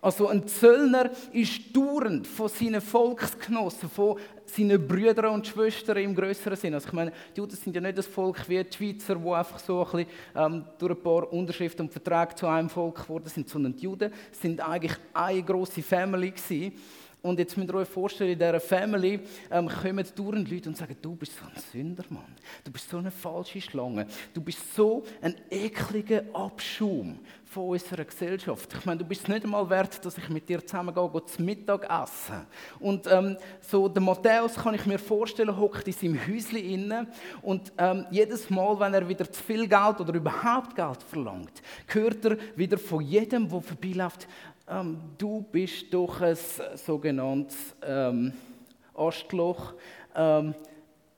Also 0.02 0.28
ein 0.28 0.46
Zöllner 0.48 1.10
ist 1.30 1.76
dauernd 1.76 2.26
von 2.26 2.48
seinen 2.48 2.80
Volksgenossen, 2.80 3.90
von 3.90 4.16
seinen 4.46 4.88
Brüdern 4.88 5.34
und 5.34 5.46
Schwestern 5.46 5.98
im 5.98 6.14
größeren 6.14 6.56
Sinn. 6.56 6.72
Also 6.72 6.88
ich 6.88 6.92
meine, 6.94 7.12
die 7.36 7.40
Juden 7.40 7.54
sind 7.54 7.74
ja 7.74 7.82
nicht 7.82 7.98
das 7.98 8.06
Volk 8.06 8.48
wie 8.48 8.64
die 8.64 8.74
Schweizer, 8.74 9.16
die 9.16 9.28
einfach 9.28 9.58
so 9.58 9.84
ein 9.84 9.90
bisschen, 9.90 10.06
ähm, 10.34 10.64
durch 10.78 10.92
ein 10.92 11.02
paar 11.02 11.30
Unterschriften 11.30 11.86
und 11.86 11.92
Verträge 11.92 12.34
zu 12.34 12.46
einem 12.46 12.70
Volk 12.70 13.02
geworden 13.02 13.28
sind, 13.28 13.48
sondern 13.50 13.76
die 13.76 13.82
Juden 13.82 14.10
sind 14.32 14.66
eigentlich 14.66 14.96
eine 15.12 15.42
große 15.42 15.82
Family 15.82 16.30
gewesen. 16.30 16.72
Und 17.22 17.38
jetzt 17.38 17.56
müsst 17.56 17.70
ihr 17.70 17.74
euch 17.74 17.88
vorstellen, 17.88 18.32
in 18.32 18.38
dieser 18.38 18.60
Family 18.60 19.20
ähm, 19.50 19.68
kommen 19.68 20.06
dauernd 20.16 20.50
Leute 20.50 20.70
und 20.70 20.76
sagen, 20.76 20.96
du 21.00 21.14
bist 21.14 21.32
so 21.36 21.44
ein 21.44 21.62
Sündermann, 21.72 22.34
du 22.64 22.70
bist 22.70 22.88
so 22.88 22.96
eine 22.96 23.10
falsche 23.10 23.60
Schlange, 23.60 24.06
du 24.32 24.40
bist 24.40 24.74
so 24.74 25.04
ein 25.20 25.34
ekliger 25.50 26.22
Abschaum 26.32 27.18
von 27.44 27.70
unserer 27.70 28.04
Gesellschaft. 28.04 28.72
Ich 28.78 28.86
meine, 28.86 28.98
du 28.98 29.04
bist 29.04 29.28
nicht 29.28 29.44
einmal 29.44 29.68
wert, 29.68 30.04
dass 30.04 30.16
ich 30.16 30.28
mit 30.28 30.48
dir 30.48 30.64
zusammen 30.64 30.94
gehe, 30.94 31.24
zum 31.26 31.44
Mittag 31.44 31.84
essen. 31.84 32.46
Und 32.78 33.06
ähm, 33.08 33.36
so 33.60 33.88
der 33.88 34.00
Matthäus, 34.00 34.54
kann 34.54 34.74
ich 34.74 34.86
mir 34.86 34.98
vorstellen, 34.98 35.56
hockt 35.58 35.86
in 35.88 35.92
seinem 35.92 36.26
Häuschen 36.26 36.58
inne 36.58 37.08
und 37.42 37.72
ähm, 37.76 38.06
jedes 38.10 38.48
Mal, 38.50 38.78
wenn 38.78 38.94
er 38.94 39.08
wieder 39.08 39.30
zu 39.30 39.42
viel 39.42 39.66
Geld 39.66 40.00
oder 40.00 40.14
überhaupt 40.14 40.76
Geld 40.76 41.02
verlangt, 41.02 41.60
hört 41.88 42.24
er 42.24 42.36
wieder 42.54 42.78
von 42.78 43.02
jedem, 43.02 43.48
der 43.48 43.60
vorbeiläuft, 43.60 44.28
ähm, 44.70 44.98
du 45.18 45.42
bist 45.50 45.92
doch 45.92 46.20
ein 46.20 46.36
sogenanntes 46.76 47.56
ähm, 47.82 48.32
Astloch. 48.94 49.74
Ähm, 50.14 50.54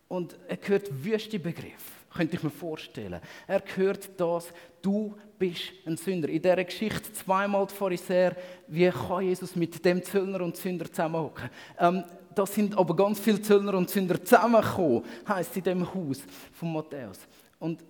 und 0.09 0.37
er 0.49 0.59
hört 0.62 1.04
wüste 1.04 1.38
Begriffe, 1.38 1.92
könnte 2.12 2.37
ich 2.37 2.42
mir 2.42 2.50
vorstellen. 2.50 3.21
Er 3.47 3.62
hört 3.76 4.11
das, 4.18 4.52
du 4.82 5.14
bist 5.38 5.73
ein 5.87 5.97
Sünder. 5.97 6.28
In 6.28 6.42
dieser 6.42 6.64
Geschichte 6.64 7.12
zweimal 7.12 7.66
die 7.66 7.75
Pharisäer, 7.75 8.37
wie 8.68 8.90
kann 8.90 9.25
Jesus 9.25 9.56
mit 9.56 9.82
dem 9.85 10.02
Zöllner 10.02 10.42
und 10.42 10.56
Sünder 10.56 10.87
zusammenhocken? 10.87 11.49
Ähm, 11.78 12.04
da 12.35 12.47
sind 12.47 12.76
aber 12.76 12.97
ganz 12.97 13.21
viele 13.21 13.40
Zöllner 13.40 13.75
und 13.75 13.90
Sünder 13.90 14.23
zusammengekommen, 14.23 15.02
heisst 15.28 15.56
in 15.56 15.62
dem 15.62 15.94
Haus 15.94 16.23
von 16.52 16.73
Matthäus. 16.73 17.21
Und 17.59 17.82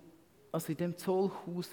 also 0.51 0.71
in 0.73 0.79
dem 0.79 0.97
Zollhaus 0.97 1.69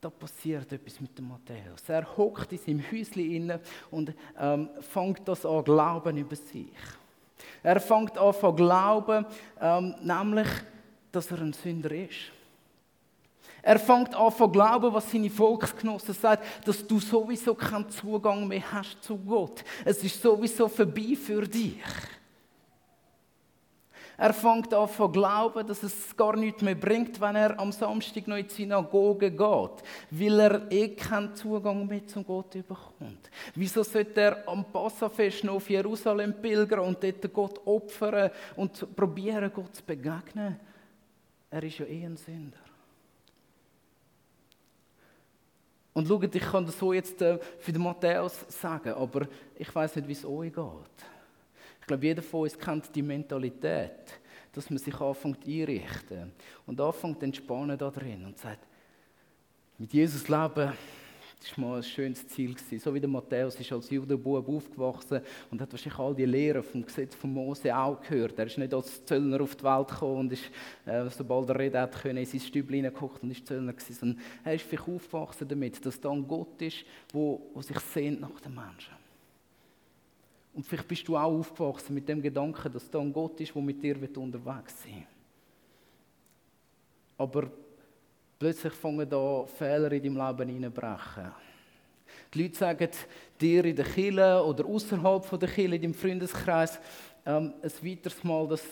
da 0.00 0.10
passiert 0.10 0.72
etwas 0.72 1.00
mit 1.00 1.16
dem 1.16 1.28
Matthäus. 1.28 1.88
Er 1.88 2.06
hockt 2.16 2.52
in 2.52 2.58
seinem 2.58 2.82
Häuschen 2.90 3.30
inne 3.30 3.60
und 3.90 4.12
ähm, 4.38 4.68
fängt 4.80 5.26
das 5.26 5.44
an 5.46 5.64
glauben 5.64 6.16
über 6.16 6.36
sich. 6.36 6.72
Er 7.62 7.80
fängt 7.80 8.16
an 8.18 8.34
zu 8.34 8.52
glauben, 8.52 9.26
ähm, 9.60 9.94
nämlich, 10.02 10.48
dass 11.10 11.30
er 11.30 11.40
ein 11.40 11.52
Sünder 11.52 11.90
ist. 11.90 12.32
Er 13.62 13.80
fängt 13.80 14.14
an 14.14 14.32
zu 14.32 14.48
glauben, 14.48 14.92
was 14.94 15.10
seine 15.10 15.30
Volksgenossen 15.30 16.14
sagen, 16.14 16.42
dass 16.64 16.86
du 16.86 17.00
sowieso 17.00 17.54
keinen 17.54 17.90
Zugang 17.90 18.46
mehr 18.46 18.72
hast 18.72 19.02
zu 19.02 19.16
Gott. 19.16 19.64
Es 19.84 20.04
ist 20.04 20.22
sowieso 20.22 20.68
vorbei 20.68 21.16
für 21.20 21.42
dich. 21.42 21.82
Er 24.18 24.32
fängt 24.32 24.72
an 24.72 24.88
zu 24.88 25.08
glauben, 25.08 25.66
dass 25.66 25.82
es 25.82 26.16
gar 26.16 26.36
nichts 26.36 26.62
mehr 26.62 26.74
bringt, 26.74 27.20
wenn 27.20 27.36
er 27.36 27.58
am 27.60 27.70
Samstag 27.70 28.26
noch 28.26 28.36
in 28.36 28.46
die 28.46 28.54
Synagoge 28.54 29.30
geht, 29.30 29.82
weil 30.10 30.40
er 30.40 30.72
eh 30.72 30.88
keinen 30.88 31.34
Zugang 31.34 31.86
mehr 31.86 32.06
zum 32.06 32.24
Gott 32.24 32.50
bekommt. 32.50 33.30
Wieso 33.54 33.82
sollte 33.82 34.20
er 34.20 34.48
am 34.48 34.64
Passafest 34.64 35.44
noch 35.44 35.56
auf 35.56 35.68
Jerusalem 35.68 36.34
pilgern 36.40 36.80
und 36.80 37.02
dort 37.02 37.32
Gott 37.32 37.60
opfern 37.66 38.30
und 38.56 38.96
probieren, 38.96 39.50
Gott 39.54 39.76
zu 39.76 39.82
begegnen? 39.82 40.58
Er 41.50 41.62
ist 41.62 41.78
ja 41.78 41.86
eh 41.86 42.06
ein 42.06 42.16
Sünder. 42.16 42.58
Und 45.92 46.08
schaut, 46.08 46.34
ich 46.34 46.42
kann 46.42 46.66
das 46.66 46.78
so 46.78 46.92
jetzt 46.92 47.22
äh, 47.22 47.38
für 47.58 47.72
den 47.72 47.82
Matthäus 47.82 48.44
sagen, 48.48 48.92
aber 48.92 49.26
ich 49.54 49.74
weiß 49.74 49.96
nicht, 49.96 50.08
wie 50.08 50.12
es 50.12 50.24
euch 50.26 50.52
geht. 50.52 51.15
Ich 51.86 51.88
glaube, 51.88 52.04
jeder 52.04 52.22
von 52.22 52.40
uns 52.40 52.58
kennt 52.58 52.92
die 52.92 53.00
Mentalität, 53.00 54.18
dass 54.50 54.68
man 54.70 54.78
sich 54.80 55.00
anfängt 55.00 55.46
einrichten 55.46 56.32
und 56.66 56.80
anfängt 56.80 57.22
entspannen 57.22 57.78
da 57.78 57.88
drin 57.92 58.24
und 58.26 58.36
sagt, 58.36 58.66
mit 59.78 59.92
Jesus 59.92 60.26
leben, 60.26 60.72
das 61.38 61.56
war 61.56 61.64
mal 61.64 61.76
ein 61.76 61.84
schönes 61.84 62.26
Ziel. 62.26 62.54
Gewesen. 62.54 62.80
So 62.80 62.92
wie 62.92 62.98
der 62.98 63.08
Matthäus 63.08 63.54
ist 63.60 63.70
als 63.70 63.88
Judenbub 63.88 64.48
aufgewachsen 64.48 65.20
und 65.48 65.60
hat 65.60 65.70
wahrscheinlich 65.70 66.00
all 66.00 66.12
die 66.12 66.24
Lehren 66.24 66.64
vom 66.64 66.84
Gesetz 66.84 67.14
von 67.14 67.32
Mose 67.32 67.76
auch 67.76 68.00
gehört. 68.00 68.36
Er 68.36 68.46
ist 68.46 68.58
nicht 68.58 68.74
als 68.74 69.04
Zöllner 69.04 69.40
auf 69.40 69.54
die 69.54 69.62
Welt 69.62 69.86
gekommen 69.86 70.18
und 70.18 70.32
ist, 70.32 70.50
äh, 70.86 71.08
sobald 71.08 71.48
er 71.50 71.56
reden 71.60 71.80
hat 71.80 72.04
in 72.04 72.26
sein 72.26 72.40
Stübchen 72.40 72.74
hineingekocht 72.74 73.22
und 73.22 73.30
ist 73.30 73.46
Zöllner 73.46 73.72
gewesen. 73.72 73.94
Sondern 73.94 74.20
er 74.42 74.54
ist 74.54 74.64
vielleicht 74.64 74.88
aufgewachsen 74.88 75.46
damit, 75.46 75.86
dass 75.86 76.00
da 76.00 76.10
ein 76.10 76.26
Gott 76.26 76.60
ist, 76.62 76.84
wo 77.12 77.48
sich 77.60 77.78
sehnt 77.78 78.22
nach 78.22 78.40
den 78.40 78.56
Menschen. 78.56 79.05
Und 80.56 80.66
vielleicht 80.66 80.88
bist 80.88 81.06
du 81.06 81.16
auch 81.16 81.38
aufgewachsen 81.38 81.94
mit 81.94 82.08
dem 82.08 82.20
Gedanken, 82.20 82.72
dass 82.72 82.90
da 82.90 82.98
ein 82.98 83.12
Gott 83.12 83.38
ist, 83.40 83.54
der 83.54 83.62
mit 83.62 83.80
dir 83.80 83.96
unterwegs 84.18 84.82
sein 84.82 84.94
will. 84.94 85.06
Aber 87.18 87.50
Plötzlich 88.38 88.74
fangen 88.74 89.08
da 89.08 89.46
Fehler 89.46 89.90
in 89.92 90.02
deinem 90.02 90.26
Leben 90.26 90.48
hineinbrechen. 90.50 91.32
Die 92.34 92.42
Leute 92.42 92.56
sagen 92.56 92.88
dir 93.40 93.64
in 93.64 93.76
der 93.76 93.84
Kille 93.84 94.42
oder 94.42 94.66
außerhalb 94.66 95.40
der 95.40 95.48
Kille, 95.48 95.76
in 95.76 95.82
deinem 95.82 95.94
Freundeskreis, 95.94 96.78
ähm, 97.24 97.54
ein 97.62 97.70
weiteres 97.82 98.22
Mal, 98.22 98.46
dass 98.48 98.62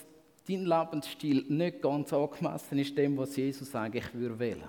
dein 0.46 0.66
Lebensstil 0.66 1.46
nicht 1.48 1.80
ganz 1.80 2.12
angemessen 2.12 2.78
ist 2.78 2.96
dem, 2.96 3.16
was 3.16 3.36
Jesus 3.36 3.74
eigentlich 3.74 4.12
würde 4.12 4.38
wählen. 4.38 4.68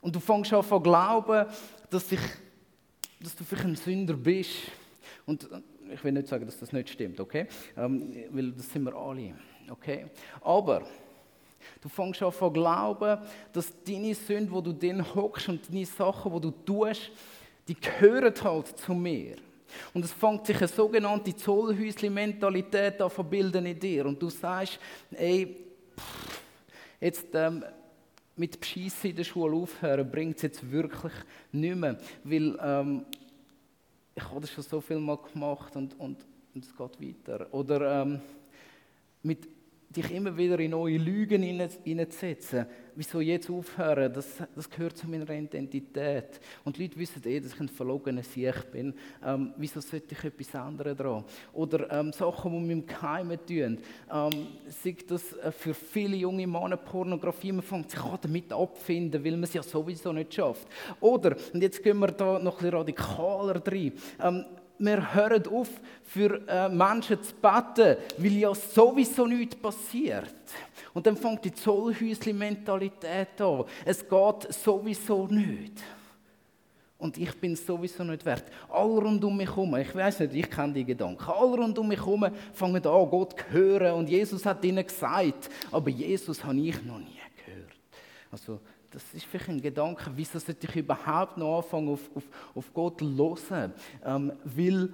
Und 0.00 0.14
du 0.14 0.20
fängst 0.20 0.52
an 0.52 0.62
zu 0.62 0.78
glauben, 0.78 1.46
dass, 1.90 2.12
ich, 2.12 2.20
dass 3.18 3.34
du 3.34 3.42
vielleicht 3.42 3.66
ein 3.66 3.74
Sünder 3.74 4.14
bist. 4.14 4.70
Und 5.28 5.44
äh, 5.44 5.94
ich 5.94 6.02
will 6.02 6.12
nicht 6.12 6.26
sagen, 6.26 6.46
dass 6.46 6.58
das 6.58 6.72
nicht 6.72 6.88
stimmt, 6.88 7.20
okay? 7.20 7.46
Ähm, 7.76 8.24
weil 8.30 8.52
das 8.52 8.70
sind 8.72 8.82
wir 8.84 8.94
alle, 8.94 9.34
okay? 9.70 10.06
Aber 10.40 10.82
Du 11.80 11.88
fängst 11.88 12.22
an 12.22 12.32
zu 12.32 12.50
glauben, 12.50 13.20
dass 13.52 13.72
deine 13.84 14.14
Sünden, 14.14 14.50
wo 14.50 14.60
du 14.60 14.72
drin 14.72 15.04
hockst 15.14 15.48
und 15.48 15.68
deine 15.68 15.84
Sachen, 15.84 16.32
wo 16.32 16.38
du 16.38 16.50
tust, 16.50 17.10
die 17.66 17.74
gehören 17.74 18.32
halt 18.42 18.78
zu 18.78 18.94
mir. 18.94 19.36
Und 19.92 20.04
es 20.04 20.12
fängt 20.12 20.46
sich 20.46 20.56
eine 20.56 20.68
sogenannte 20.68 21.36
Zollhäusli-Mentalität 21.36 23.02
an 23.02 23.10
verbilden 23.10 23.66
in 23.66 23.78
dir. 23.78 24.06
Und 24.06 24.20
du 24.20 24.30
sagst, 24.30 24.78
ey, 25.12 25.56
pff, 25.96 26.42
jetzt 27.00 27.26
ähm, 27.34 27.62
mit 28.36 28.58
Beschissen 28.58 29.10
in 29.10 29.16
der 29.16 29.24
Schule 29.24 29.56
aufhören, 29.56 30.10
bringt 30.10 30.36
es 30.36 30.42
jetzt 30.42 30.70
wirklich 30.70 31.12
nicht 31.52 31.76
mehr. 31.76 31.98
Weil 32.24 32.58
ähm, 32.62 33.04
ich 34.18 34.24
habe 34.24 34.40
das 34.40 34.50
schon 34.50 34.64
so 34.64 34.80
viel 34.80 34.98
mal 34.98 35.16
gemacht 35.16 35.76
und, 35.76 35.98
und, 35.98 36.26
und 36.52 36.64
es 36.64 36.76
geht 36.76 37.00
weiter. 37.00 37.46
Oder 37.52 38.02
ähm, 38.02 38.20
mit 39.22 39.48
dich 39.94 40.10
immer 40.12 40.36
wieder 40.36 40.58
in 40.58 40.72
neue 40.72 40.98
Lügen 40.98 41.42
hineinzusetzen. 41.42 42.66
Wieso 42.94 43.20
jetzt 43.20 43.48
aufhören? 43.48 44.12
Das, 44.12 44.26
das 44.54 44.68
gehört 44.68 44.96
zu 44.96 45.08
meiner 45.08 45.28
Identität. 45.30 46.40
Und 46.64 46.76
die 46.76 46.82
Leute 46.82 46.98
wissen 46.98 47.22
eh, 47.24 47.40
dass 47.40 47.54
ich 47.54 47.60
ein 47.60 47.68
verlogener 47.68 48.22
Sieg 48.22 48.70
bin. 48.72 48.92
Ähm, 49.24 49.54
wieso 49.56 49.80
sollte 49.80 50.14
ich 50.14 50.24
etwas 50.24 50.54
anderes 50.56 50.96
dran? 50.96 51.24
Oder 51.52 51.90
ähm, 51.92 52.12
Sachen, 52.12 52.52
die 52.52 52.68
wir 52.68 52.72
im 52.72 52.86
Geheimen 52.86 53.38
tun. 53.46 53.78
Ähm, 54.12 54.46
sagt 54.66 55.10
das 55.10 55.32
äh, 55.34 55.52
für 55.52 55.72
viele 55.72 56.16
junge 56.16 56.46
Männer 56.46 56.76
Pornografie, 56.76 57.52
man 57.52 57.62
fängt 57.62 57.90
sich 57.90 58.00
an 58.00 58.18
damit 58.20 58.52
abfinden, 58.52 59.24
weil 59.24 59.32
man 59.32 59.44
es 59.44 59.54
ja 59.54 59.62
sowieso 59.62 60.12
nicht 60.12 60.34
schafft. 60.34 60.66
Oder, 61.00 61.36
und 61.54 61.62
jetzt 61.62 61.82
gehen 61.82 61.98
wir 61.98 62.08
da 62.08 62.38
noch 62.38 62.54
ein 62.54 62.58
bisschen 62.58 62.74
radikaler 62.74 63.62
rein. 63.64 63.92
Ähm, 64.20 64.44
wir 64.78 65.14
hören 65.14 65.46
auf, 65.48 65.68
für 66.04 66.40
äh, 66.48 66.68
Menschen 66.68 67.22
zu 67.22 67.34
beten, 67.34 67.96
weil 68.16 68.32
ja 68.32 68.54
sowieso 68.54 69.26
nichts 69.26 69.56
passiert. 69.56 70.34
Und 70.94 71.06
dann 71.06 71.16
fängt 71.16 71.44
die 71.44 71.52
Zollhäusli-Mentalität 71.52 73.40
an. 73.40 73.64
Es 73.84 74.00
geht 74.08 74.52
sowieso 74.52 75.26
nicht. 75.26 75.82
Und 76.98 77.16
ich 77.16 77.32
bin 77.38 77.54
sowieso 77.54 78.02
nicht 78.02 78.24
wert. 78.24 78.44
Alle 78.68 79.00
rund 79.00 79.24
um 79.24 79.36
mich 79.36 79.48
herum, 79.48 79.76
ich 79.76 79.94
weiß 79.94 80.20
nicht, 80.20 80.34
ich 80.34 80.50
kenne 80.50 80.72
die 80.72 80.84
Gedanken, 80.84 81.22
alle 81.30 81.56
rund 81.56 81.78
um 81.78 81.86
mich 81.86 81.98
herum 81.98 82.26
fangen 82.52 82.84
an, 82.84 83.10
Gott 83.10 83.38
zu 83.38 83.50
hören. 83.50 83.94
Und 83.94 84.08
Jesus 84.08 84.44
hat 84.44 84.64
ihnen 84.64 84.84
gesagt, 84.84 85.48
aber 85.70 85.90
Jesus 85.90 86.42
habe 86.42 86.58
ich 86.58 86.82
noch 86.82 86.98
nie 86.98 87.20
gehört. 87.44 87.76
Also 88.32 88.58
das 88.90 89.02
ist 89.12 89.26
vielleicht 89.26 89.50
ein 89.50 89.60
Gedanke, 89.60 90.10
wieso 90.14 90.38
sollte 90.38 90.66
ich 90.66 90.76
überhaupt 90.76 91.36
noch 91.36 91.58
anfangen, 91.58 91.88
auf, 91.88 92.10
auf, 92.14 92.24
auf 92.54 92.72
Gott 92.72 93.00
hören? 93.00 93.72
Ähm, 94.04 94.32
weil 94.44 94.90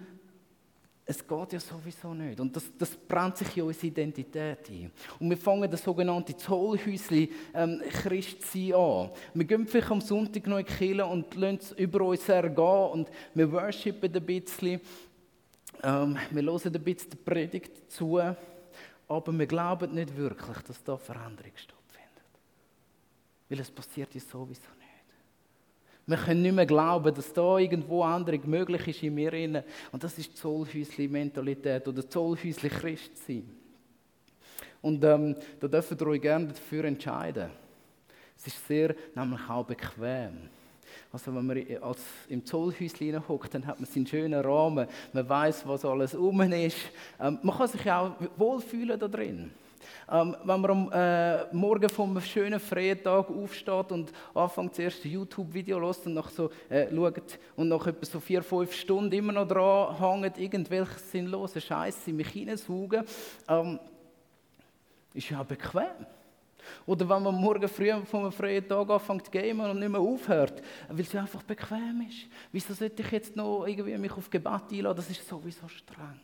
es 1.06 1.26
geht 1.26 1.52
ja 1.52 1.60
sowieso 1.60 2.14
nicht. 2.14 2.40
Und 2.40 2.56
das, 2.56 2.64
das 2.78 2.96
brennt 2.96 3.36
sich 3.36 3.56
in 3.56 3.64
unsere 3.64 3.88
Identität 3.88 4.70
ein. 4.70 4.90
Und 5.18 5.30
wir 5.30 5.36
fangen 5.36 5.70
das 5.70 5.82
sogenannte 5.82 6.36
Zollhäusli 6.36 7.30
ähm, 7.52 7.82
Christsein 7.90 8.74
an. 8.74 9.10
Wir 9.34 9.44
gehen 9.44 9.66
vielleicht 9.66 9.90
am 9.90 10.00
Sonntag 10.00 10.46
noch 10.46 10.58
in 10.58 10.64
die 10.64 10.72
Kirche 10.72 11.06
und 11.06 11.34
lassen 11.34 11.58
es 11.60 11.72
über 11.72 12.00
uns 12.00 12.28
ergehen 12.28 12.90
und 12.92 13.10
wir 13.34 13.52
worshipen 13.52 14.14
ein 14.14 14.24
bisschen. 14.24 14.80
Ähm, 15.82 16.16
wir 16.30 16.42
hören 16.42 16.74
ein 16.74 16.84
bisschen 16.84 17.10
die 17.10 17.16
Predigt 17.16 17.92
zu, 17.92 18.18
aber 18.18 19.38
wir 19.38 19.46
glauben 19.46 19.94
nicht 19.94 20.16
wirklich, 20.16 20.58
dass 20.66 20.82
da 20.82 20.96
Veränderung 20.96 21.52
steht. 21.54 21.83
Weil 23.54 23.60
es 23.60 23.70
passiert 23.70 24.12
ja 24.12 24.20
sowieso 24.20 24.68
nicht. 24.78 24.90
Wir 26.06 26.16
können 26.16 26.42
nicht 26.42 26.56
mehr 26.56 26.66
glauben, 26.66 27.14
dass 27.14 27.32
da 27.32 27.56
irgendwo 27.58 28.02
Änderung 28.02 28.50
möglich 28.50 28.88
ist 28.88 29.02
in 29.04 29.14
mir. 29.14 29.62
Und 29.92 30.02
das 30.02 30.18
ist 30.18 30.36
Zollhäusli-Mentalität 30.36 31.86
oder 31.86 32.08
Zollhäusli-Christ 32.08 33.16
sein. 33.24 33.48
Und 34.82 35.04
ähm, 35.04 35.36
da 35.60 35.68
dürfen 35.68 36.00
wir 36.00 36.06
euch 36.08 36.20
gerne 36.20 36.48
dafür 36.48 36.84
entscheiden. 36.86 37.48
Es 38.36 38.48
ist 38.48 38.66
sehr, 38.66 38.96
nämlich 39.14 39.48
auch 39.48 39.64
bequem. 39.64 40.48
Also 41.12 41.32
wenn 41.32 41.46
man 41.46 41.64
als 41.80 42.00
im 42.28 42.44
Zollhäuschen 42.44 43.28
hockt, 43.28 43.54
dann 43.54 43.64
hat 43.68 43.78
man 43.78 43.88
seinen 43.88 44.08
schönen 44.08 44.44
Rahmen, 44.44 44.88
man 45.12 45.28
weiß, 45.28 45.64
was 45.68 45.84
alles 45.84 46.16
um 46.16 46.40
ist. 46.40 46.76
Ähm, 47.20 47.38
man 47.40 47.56
kann 47.56 47.68
sich 47.68 47.88
auch 47.88 48.16
wohlfühlen 48.36 48.98
da 48.98 49.06
drin. 49.06 49.52
Ähm, 50.10 50.36
wenn 50.44 50.60
man 50.60 50.70
am 50.70 50.92
äh, 50.92 51.54
Morgen 51.54 51.88
vom 51.88 52.20
schönen 52.20 52.60
Freitag 52.60 53.30
aufsteht 53.30 53.90
und 53.90 54.12
anfängt 54.34 54.72
das 54.72 54.78
erste 54.78 55.08
YouTube-Video 55.08 55.78
los 55.78 55.98
und 56.06 56.14
nach 56.14 56.28
so 56.30 56.50
äh, 56.68 56.94
schaut 56.94 57.38
und 57.56 57.68
nach 57.68 57.86
etwa 57.86 58.04
so 58.04 58.20
vier, 58.20 58.42
fünf 58.42 58.74
Stunden 58.74 59.12
immer 59.12 59.32
noch 59.32 59.48
dran 59.48 60.22
hängt, 60.22 60.38
irgendwelche 60.38 60.98
sinnlosen 60.98 61.60
Scheiße 61.60 62.10
in 62.10 62.16
mich 62.16 62.28
hineinsaugen, 62.28 63.04
ähm, 63.48 63.80
ist 65.14 65.30
ja 65.30 65.42
bequem. 65.42 66.06
Oder 66.86 67.08
wenn 67.08 67.22
man 67.22 67.34
morgen 67.34 67.68
früh 67.68 67.92
vom 68.04 68.30
freien 68.32 68.66
Tag 68.66 68.90
anfängt 68.90 69.26
zu 69.26 69.30
gamen 69.30 69.70
und 69.70 69.78
nicht 69.78 69.88
mehr 69.88 70.00
aufhört, 70.00 70.62
weil 70.88 71.00
es 71.00 71.14
einfach 71.14 71.42
bequem 71.42 72.06
ist. 72.08 72.26
Wieso 72.52 72.74
sollte 72.74 73.02
ich 73.02 73.10
jetzt 73.10 73.36
noch 73.36 73.66
irgendwie 73.66 73.96
mich 73.96 74.12
auf 74.12 74.30
Gebet 74.30 74.62
einladen? 74.70 74.96
Das 74.96 75.10
ist 75.10 75.26
sowieso 75.26 75.68
streng. 75.68 76.20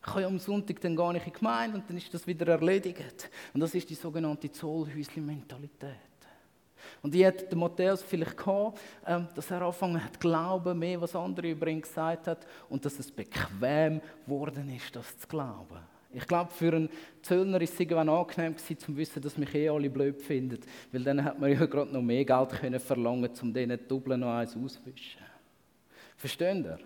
Ich 0.00 0.12
kann 0.12 0.22
ja 0.22 0.28
am 0.28 0.38
Sonntag 0.38 0.80
dann 0.80 0.94
gar 0.96 1.12
nicht 1.12 1.26
in 1.26 1.32
die 1.32 1.38
Gemeinde 1.38 1.76
und 1.78 1.88
dann 1.88 1.96
ist 1.96 2.12
das 2.12 2.26
wieder 2.26 2.46
erledigt. 2.48 3.30
Und 3.52 3.60
das 3.60 3.74
ist 3.74 3.90
die 3.90 3.94
sogenannte 3.94 4.50
Zollhäusli-Mentalität. 4.50 5.96
Und 7.02 7.14
die 7.14 7.26
hat 7.26 7.50
der 7.50 7.58
Matthäus 7.58 8.02
vielleicht 8.02 8.36
gehabt, 8.36 8.78
ähm, 9.06 9.28
dass 9.34 9.50
er 9.50 9.62
angefangen 9.62 10.02
hat 10.02 10.18
glauben, 10.20 10.78
mehr 10.78 11.00
was 11.00 11.14
andere 11.14 11.50
über 11.50 11.66
ihn 11.66 11.80
gesagt 11.80 12.26
hat 12.26 12.46
und 12.68 12.84
dass 12.84 12.98
es 12.98 13.10
bequem 13.10 14.00
geworden 14.24 14.72
ist, 14.74 14.94
das 14.94 15.18
zu 15.18 15.26
glauben. 15.26 15.78
Ich 16.10 16.26
glaube, 16.26 16.50
für 16.50 16.72
einen 16.72 16.88
Zöllner 17.22 17.60
ist 17.60 17.74
es 17.74 17.80
irgendwann 17.80 18.08
angenehm 18.08 18.54
gewesen, 18.54 18.78
zu 18.78 18.96
wissen, 18.96 19.20
dass 19.20 19.36
mich 19.36 19.54
eh 19.54 19.68
alle 19.68 19.90
blöd 19.90 20.22
finden. 20.22 20.58
Weil 20.90 21.04
dann 21.04 21.22
hat 21.22 21.38
man 21.38 21.52
ja 21.52 21.66
gerade 21.66 21.92
noch 21.92 22.00
mehr 22.00 22.24
Geld 22.24 22.50
können 22.50 22.80
verlangen, 22.80 23.30
um 23.42 23.52
denen 23.52 23.78
Doppeln 23.86 24.20
noch 24.20 24.32
eins 24.32 24.56
auszuwischen. 24.56 25.20
Versteht 26.16 26.64
ihr? 26.64 26.78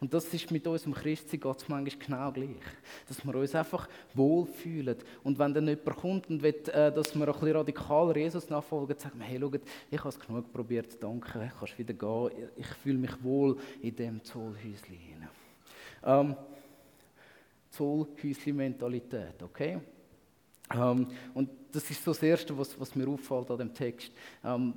Und 0.00 0.14
das 0.14 0.32
ist 0.32 0.50
mit 0.50 0.66
unserem 0.66 0.94
Christsein 0.94 1.40
Gott 1.40 1.64
manchmal 1.68 2.06
genau 2.06 2.32
gleich. 2.32 2.62
Dass 3.08 3.24
wir 3.24 3.34
uns 3.34 3.54
einfach 3.54 3.88
wohlfühlen. 4.14 4.96
Und 5.24 5.38
wenn 5.38 5.52
dann 5.52 5.66
jemand 5.66 5.96
kommt 5.96 6.30
und 6.30 6.42
will, 6.42 6.54
äh, 6.68 6.92
dass 6.92 7.14
wir 7.16 7.26
ein 7.26 7.32
bisschen 7.32 7.56
radikaler 7.56 8.16
Jesus 8.16 8.48
nachfolgen, 8.48 8.96
sagen 8.96 9.18
wir, 9.18 9.26
hey, 9.26 9.38
schau, 9.40 9.50
ich 9.90 9.98
habe 9.98 10.08
es 10.08 10.20
genug 10.20 10.52
probiert, 10.52 11.02
danke, 11.02 11.50
kannst 11.58 11.78
wieder 11.78 11.94
gehen. 11.94 12.48
Ich 12.56 12.66
fühle 12.66 12.98
mich 12.98 13.22
wohl 13.24 13.58
in 13.82 13.96
dem 13.96 14.22
Zollhäuschen. 14.22 15.28
Ähm, 16.04 16.36
Zollhäusli-Mentalität, 17.70 19.42
okay? 19.42 19.80
Ähm, 20.74 21.08
und 21.34 21.50
das 21.72 21.90
ist 21.90 22.04
so 22.04 22.12
das 22.12 22.22
Erste, 22.22 22.56
was, 22.56 22.78
was 22.78 22.94
mir 22.94 23.08
auffällt 23.08 23.50
an 23.50 23.58
dem 23.58 23.74
Text. 23.74 24.12
Ähm, 24.44 24.74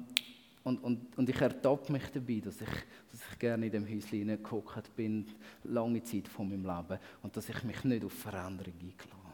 und, 0.64 0.84
und, 0.84 1.18
und 1.18 1.30
ich 1.30 1.42
ertappe 1.42 1.92
mich 1.92 2.04
dabei, 2.14 2.42
dass 2.44 2.62
ich, 2.62 2.70
dass 3.12 3.22
ich 3.32 3.40
gerne 3.40 3.66
in 3.66 3.72
dem 3.72 3.86
Häuschen 3.86 4.20
hineingehockt 4.20 4.96
bin, 4.96 5.26
lange 5.64 6.04
Zeit 6.04 6.28
von 6.28 6.50
meinem 6.50 6.66
Leben, 6.66 7.00
und 7.24 7.36
dass 7.36 7.50
ich 7.50 7.64
mich 7.64 7.84
nicht 7.84 8.06
auf 8.06 8.14
Veränderung 8.14 8.74
eingeladen 8.74 9.12
habe. 9.14 9.32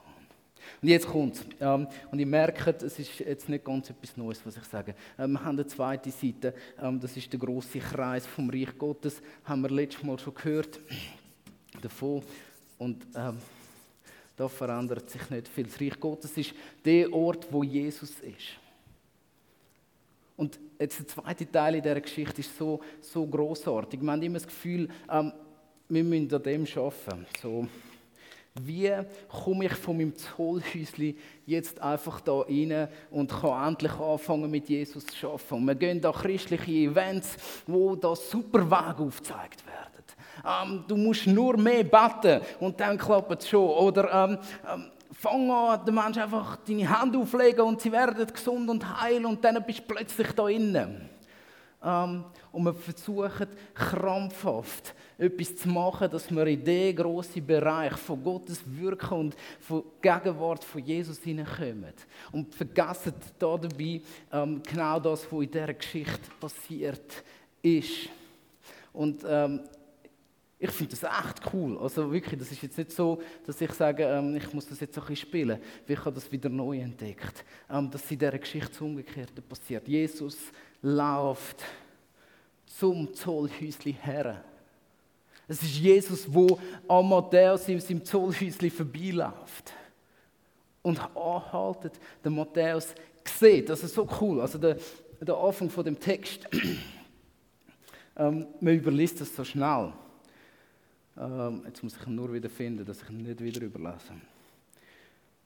Und 0.81 0.87
jetzt 0.87 1.07
kommt 1.07 1.45
ähm, 1.59 1.87
Und 2.11 2.19
ihr 2.19 2.25
merkt, 2.25 2.83
es 2.83 2.99
ist 2.99 3.19
jetzt 3.19 3.49
nicht 3.49 3.65
ganz 3.65 3.89
etwas 3.89 4.15
Neues, 4.15 4.45
was 4.45 4.57
ich 4.57 4.63
sage. 4.63 4.95
Ähm, 5.17 5.33
wir 5.33 5.43
haben 5.43 5.55
eine 5.55 5.67
zweite 5.67 6.11
Seite, 6.11 6.53
ähm, 6.81 6.99
das 6.99 7.15
ist 7.17 7.31
der 7.31 7.39
große 7.39 7.79
Kreis 7.79 8.25
vom 8.25 8.49
Reich 8.49 8.77
Gottes. 8.77 9.21
Haben 9.43 9.61
wir 9.61 9.69
letztes 9.69 10.03
Mal 10.03 10.19
schon 10.19 10.33
gehört 10.33 10.79
davon. 11.81 12.23
Und 12.77 13.05
ähm, 13.15 13.37
da 14.35 14.47
verändert 14.47 15.09
sich 15.09 15.29
nicht 15.29 15.47
viel. 15.47 15.65
Das 15.65 15.81
Reich 15.81 15.99
Gottes 15.99 16.37
ist 16.37 16.53
der 16.85 17.11
Ort, 17.11 17.47
wo 17.51 17.63
Jesus 17.63 18.11
ist. 18.19 18.59
Und 20.37 20.59
jetzt 20.79 20.99
der 20.99 21.07
zweite 21.07 21.49
Teil 21.51 21.75
in 21.75 21.81
dieser 21.81 22.01
Geschichte 22.01 22.41
ist 22.41 22.57
so, 22.57 22.79
so 23.01 23.25
großartig. 23.25 24.01
Man 24.01 24.17
hat 24.19 24.25
immer 24.25 24.35
das 24.35 24.47
Gefühl, 24.47 24.87
ähm, 25.09 25.31
wir 25.89 26.03
müssen 26.03 26.33
an 26.33 26.43
dem 26.43 26.65
arbeiten. 26.65 27.25
So, 27.41 27.67
wie 28.61 28.91
komme 29.29 29.65
ich 29.65 29.73
von 29.73 29.97
meinem 29.97 30.15
Zollhäuschen 30.15 31.15
jetzt 31.45 31.79
einfach 31.81 32.21
da 32.21 32.41
rein 32.41 32.87
und 33.11 33.29
kann 33.29 33.69
endlich 33.69 33.93
anfangen 33.93 34.49
mit 34.49 34.67
Jesus 34.69 35.05
zu 35.05 35.27
arbeiten? 35.27 35.55
Und 35.55 35.65
wir 35.65 35.75
gehen 35.75 36.01
da 36.01 36.11
christliche 36.11 36.71
Events, 36.71 37.37
wo 37.65 37.95
da 37.95 38.15
super 38.15 38.65
Wege 38.69 39.03
aufgezeigt 39.03 39.65
werden. 39.65 39.87
Ähm, 40.45 40.83
du 40.87 40.95
musst 40.95 41.27
nur 41.27 41.57
mehr 41.57 41.83
beten 41.83 42.41
und 42.59 42.79
dann 42.79 42.97
klappt 42.97 43.41
es 43.41 43.49
schon. 43.49 43.69
Oder 43.69 44.11
ähm, 44.11 44.37
ähm, 44.71 44.85
fang 45.17 45.49
an, 45.49 45.83
den 45.83 45.95
Menschen 45.95 46.21
einfach 46.21 46.57
deine 46.57 46.99
Hände 46.99 47.17
auflegen 47.17 47.61
und 47.61 47.81
sie 47.81 47.91
werden 47.91 48.27
gesund 48.27 48.69
und 48.69 49.01
heil 49.01 49.25
und 49.25 49.43
dann 49.43 49.63
bist 49.65 49.79
du 49.79 49.93
plötzlich 49.93 50.31
da 50.33 50.47
innen. 50.47 51.09
Ähm, 51.83 52.23
und 52.51 52.63
wir 52.63 52.73
versuchen 52.73 53.47
krampfhaft 53.73 54.93
etwas 55.17 55.55
zu 55.55 55.69
machen, 55.69 56.09
dass 56.11 56.29
wir 56.29 56.45
in 56.45 56.63
den 56.63 56.95
grossen 56.95 57.45
Bereich 57.45 57.93
von 57.93 58.23
Gottes 58.23 58.61
Wirken 58.65 59.17
und 59.17 59.35
von 59.59 59.83
Gegenwart 60.01 60.63
von 60.63 60.83
Jesus 60.83 61.19
hineinkommen. 61.19 61.93
Und 62.31 62.53
vergessen 62.53 63.13
da 63.39 63.57
dabei 63.57 64.01
ähm, 64.31 64.61
genau 64.63 64.99
das, 64.99 65.25
was 65.31 65.41
in 65.41 65.51
dieser 65.51 65.73
Geschichte 65.73 66.29
passiert 66.39 67.23
ist. 67.63 68.09
Und 68.93 69.23
ähm, 69.27 69.61
ich 70.59 70.71
finde 70.71 70.95
das 70.95 71.03
echt 71.03 71.53
cool. 71.53 71.77
Also 71.77 72.11
wirklich, 72.11 72.39
das 72.39 72.51
ist 72.51 72.63
jetzt 72.63 72.77
nicht 72.77 72.91
so, 72.91 73.21
dass 73.45 73.61
ich 73.61 73.71
sage, 73.73 74.03
ähm, 74.03 74.35
ich 74.35 74.51
muss 74.53 74.67
das 74.67 74.79
jetzt 74.79 74.97
ein 74.97 75.01
bisschen 75.01 75.27
spielen. 75.27 75.61
Ich 75.87 75.99
habe 75.99 76.13
das 76.13 76.31
wieder 76.31 76.49
neu 76.49 76.79
entdeckt. 76.79 77.45
Ähm, 77.69 77.91
dass 77.91 78.09
in 78.09 78.17
dieser 78.17 78.39
Geschichte 78.39 78.69
das 78.69 78.81
Umgekehrte 78.81 79.41
passiert. 79.41 79.87
Jesus 79.87 80.37
läuft 80.81 81.63
zum 82.65 83.13
Zollhäusli 83.13 83.95
her. 84.01 84.43
Es 85.47 85.61
ist 85.61 85.77
Jesus, 85.77 86.25
wo 86.27 86.59
an 86.87 87.07
Matthäus 87.07 87.69
in 87.69 87.79
seinem 87.79 88.03
Zollhäusli 88.03 88.71
vorbeiläuft 88.71 89.73
und 90.81 90.99
anhaltet. 91.15 91.93
Der 92.23 92.31
Matthäus 92.31 92.95
sieht, 93.23 93.69
das 93.69 93.83
ist 93.83 93.93
so 93.93 94.07
cool. 94.19 94.41
Also 94.41 94.57
der, 94.57 94.77
der 95.21 95.37
Anfang 95.37 95.69
von 95.69 95.85
dem 95.85 95.99
Text, 95.99 96.47
ähm, 98.17 98.47
man 98.59 98.73
überliest 98.73 99.21
das 99.21 99.35
so 99.35 99.43
schnell. 99.43 99.93
Ähm, 101.19 101.63
jetzt 101.65 101.83
muss 101.83 101.95
ich 101.99 102.07
ihn 102.07 102.15
nur 102.15 102.31
wieder 102.31 102.49
finden, 102.49 102.85
dass 102.85 103.01
ich 103.01 103.09
ihn 103.09 103.23
nicht 103.23 103.41
wieder 103.43 103.61
überlasse. 103.61 104.13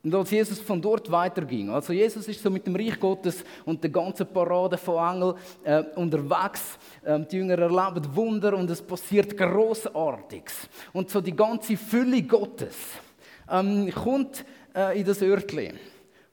Und 0.04 0.16
als 0.16 0.32
Jesus 0.32 0.60
von 0.60 0.82
dort 0.82 1.12
weiterging, 1.12 1.70
also 1.70 1.94
Jesus 1.94 2.28
ist 2.28 2.42
so 2.42 2.50
mit 2.50 2.66
dem 2.66 2.76
Reich 2.76 3.00
Gottes 3.00 3.44
und 3.66 3.84
der 3.84 3.92
ganzen 3.92 4.26
Parade 4.26 4.76
von 4.76 4.98
Engeln 4.98 5.36
äh, 5.64 5.84
unterwegs, 5.96 6.80
ähm, 7.06 7.28
die 7.32 7.38
Jünger 7.38 7.60
erleben 7.60 8.16
Wunder 8.16 8.58
und 8.58 8.70
es 8.72 8.82
passiert 8.82 9.38
Großartiges. 9.38 10.68
Und 10.92 11.12
so 11.12 11.22
die 11.22 11.36
ganze 11.36 11.78
Fülle 11.78 12.24
Gottes 12.24 12.76
ähm, 13.48 13.92
kommt 13.92 14.44
äh, 14.76 15.00
in 15.00 15.06
das 15.06 15.22
Örtchen 15.22 15.78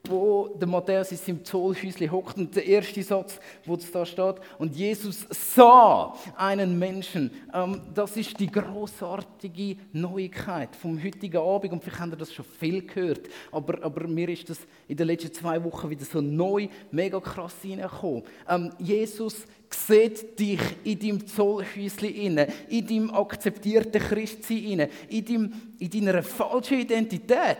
wo 0.07 0.47
der 0.47 0.67
Matthäus 0.67 1.11
in 1.11 1.17
seinem 1.17 1.45
Zollhäuschen 1.45 2.11
hockt 2.11 2.37
und 2.37 2.55
der 2.55 2.65
erste 2.65 3.03
Satz, 3.03 3.39
wo 3.65 3.75
es 3.75 3.91
da 3.91 4.05
steht, 4.05 4.35
und 4.57 4.75
Jesus 4.75 5.25
sah 5.29 6.15
einen 6.35 6.79
Menschen. 6.79 7.31
Ähm, 7.53 7.81
das 7.93 8.15
ist 8.17 8.39
die 8.39 8.49
großartige 8.49 9.77
Neuigkeit 9.91 10.75
vom 10.75 11.01
heutigen 11.03 11.37
Abend 11.37 11.73
und 11.73 11.83
vielleicht 11.83 11.99
habt 11.99 12.13
ihr 12.13 12.17
das 12.17 12.33
schon 12.33 12.45
viel 12.45 12.85
gehört, 12.85 13.27
aber, 13.51 13.83
aber 13.83 14.07
mir 14.07 14.29
ist 14.29 14.49
das 14.49 14.59
in 14.87 14.97
den 14.97 15.07
letzten 15.07 15.33
zwei 15.33 15.63
Wochen 15.63 15.89
wieder 15.89 16.05
so 16.05 16.21
neu, 16.21 16.67
mega 16.91 17.19
krass 17.19 17.55
reingekommen. 17.63 18.23
Ähm, 18.47 18.71
Jesus 18.79 19.45
sieht 19.69 20.39
dich 20.39 20.61
in 20.83 20.99
deinem 20.99 21.27
Zollhäuschen 21.27 22.09
inne, 22.09 22.47
in 22.69 22.87
deinem 22.87 23.13
akzeptierten 23.13 24.01
Christsein 24.01 24.63
inne, 24.63 24.89
in, 25.09 25.53
in 25.77 25.89
deiner 25.89 26.23
falschen 26.23 26.79
Identität. 26.79 27.57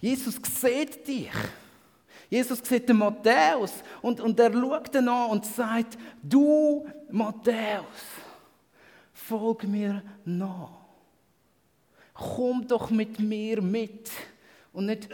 Jesus 0.00 0.36
sieht 0.60 1.06
dich. 1.06 1.30
Jesus 2.30 2.60
sieht 2.62 2.88
den 2.88 2.98
Matthäus 2.98 3.72
und, 4.02 4.20
und 4.20 4.38
er 4.38 4.52
schaut 4.52 4.94
ihn 4.94 5.08
an 5.08 5.30
und 5.30 5.46
sagt, 5.46 5.98
du 6.22 6.86
Matthäus, 7.10 7.84
folg 9.12 9.64
mir 9.64 10.02
nach. 10.24 10.70
Komm 12.12 12.66
doch 12.66 12.90
mit 12.90 13.18
mir 13.18 13.62
mit. 13.62 14.10
Und 14.72 14.86
nicht, 14.86 15.08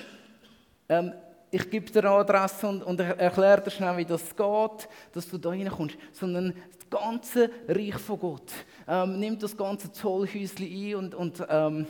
ähm, 0.88 1.12
ich 1.50 1.70
gebe 1.70 1.90
dir 1.90 2.00
eine 2.00 2.10
Adresse 2.10 2.66
und, 2.66 2.82
und 2.82 2.98
erkläre 2.98 3.62
dir 3.62 3.70
schnell, 3.70 3.96
wie 3.98 4.04
das 4.04 4.34
geht, 4.34 4.88
dass 5.12 5.28
du 5.28 5.38
da 5.38 5.50
reinkommst, 5.50 5.96
sondern 6.12 6.52
das 6.76 6.90
ganze 6.90 7.50
Reich 7.68 7.98
von 7.98 8.18
Gott. 8.18 8.52
Ähm, 8.88 9.20
nimm 9.20 9.38
das 9.38 9.56
ganze 9.56 9.92
Zollhäuschen 9.92 10.66
ein 10.66 10.94
und, 10.96 11.14
und 11.14 11.46
ähm, 11.48 11.86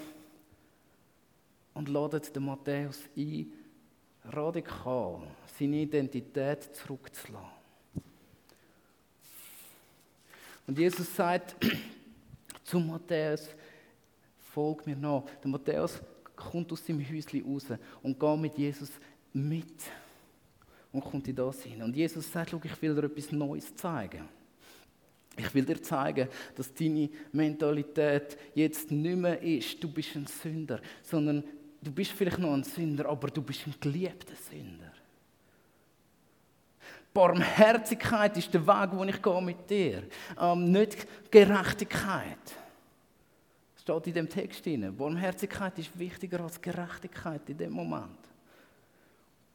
und 1.75 1.89
ladet 1.89 2.35
den 2.35 2.45
Matthäus 2.45 3.01
ein, 3.17 3.53
radikal 4.25 5.23
seine 5.59 5.83
Identität 5.83 6.75
zurückzulassen. 6.75 7.51
Und 10.67 10.79
Jesus 10.79 11.15
sagt 11.15 11.57
zu 12.65 12.79
Matthäus, 12.79 13.49
folg 14.39 14.87
mir 14.87 14.97
nach. 14.97 15.25
Der 15.43 15.51
Matthäus 15.51 16.01
kommt 16.35 16.73
aus 16.73 16.85
seinem 16.87 17.07
Häuschen 17.07 17.45
raus 17.45 17.67
und 18.03 18.19
geht 18.19 18.39
mit 18.39 18.57
Jesus 18.57 18.91
mit 19.33 19.83
und 20.93 21.05
kommt 21.05 21.29
in 21.29 21.37
das 21.37 21.63
hin. 21.63 21.83
Und 21.83 21.95
Jesus 21.95 22.31
sagt, 22.31 22.51
schau, 22.51 22.61
ich 22.63 22.81
will 22.81 22.95
dir 22.95 23.05
etwas 23.05 23.33
Neues 23.33 23.75
zeigen. 23.75 24.29
Ich 25.37 25.53
will 25.53 25.65
dir 25.65 25.83
zeigen, 25.83 26.29
dass 26.55 26.73
deine 26.73 27.11
Mentalität 27.33 28.39
jetzt 28.55 28.91
nicht 28.91 29.17
mehr 29.17 29.43
ist, 29.43 29.83
du 29.83 29.93
bist 29.93 30.15
ein 30.15 30.27
Sünder, 30.27 30.81
sondern 31.03 31.43
Du 31.85 31.93
bist 31.93 32.13
vielleicht 32.13 32.39
noch 32.39 32.55
ein 32.55 32.65
Sünder, 32.65 33.07
aber 33.11 33.29
du 33.29 33.43
bist 33.43 33.67
ein 33.67 33.75
geliebter 33.79 34.35
Sünder. 34.51 34.91
Barmherzigkeit 37.13 38.37
ist 38.39 38.53
der 38.55 38.67
Weg, 38.67 38.91
wo 38.93 39.05
ich 39.05 39.23
gehe 39.23 39.43
mit 39.43 39.69
dir. 39.69 40.03
Ähm, 40.41 40.73
nicht 40.73 41.07
Gerechtigkeit. 41.31 42.39
Das 43.75 43.83
steht 43.83 44.07
in 44.07 44.15
dem 44.15 44.29
Text 44.29 44.65
drin. 44.65 44.97
Barmherzigkeit 44.97 45.79
ist 45.79 45.97
wichtiger 45.99 46.41
als 46.41 46.61
Gerechtigkeit 46.61 47.43
in 47.51 47.59
dem 47.59 47.73
Moment. 47.73 48.19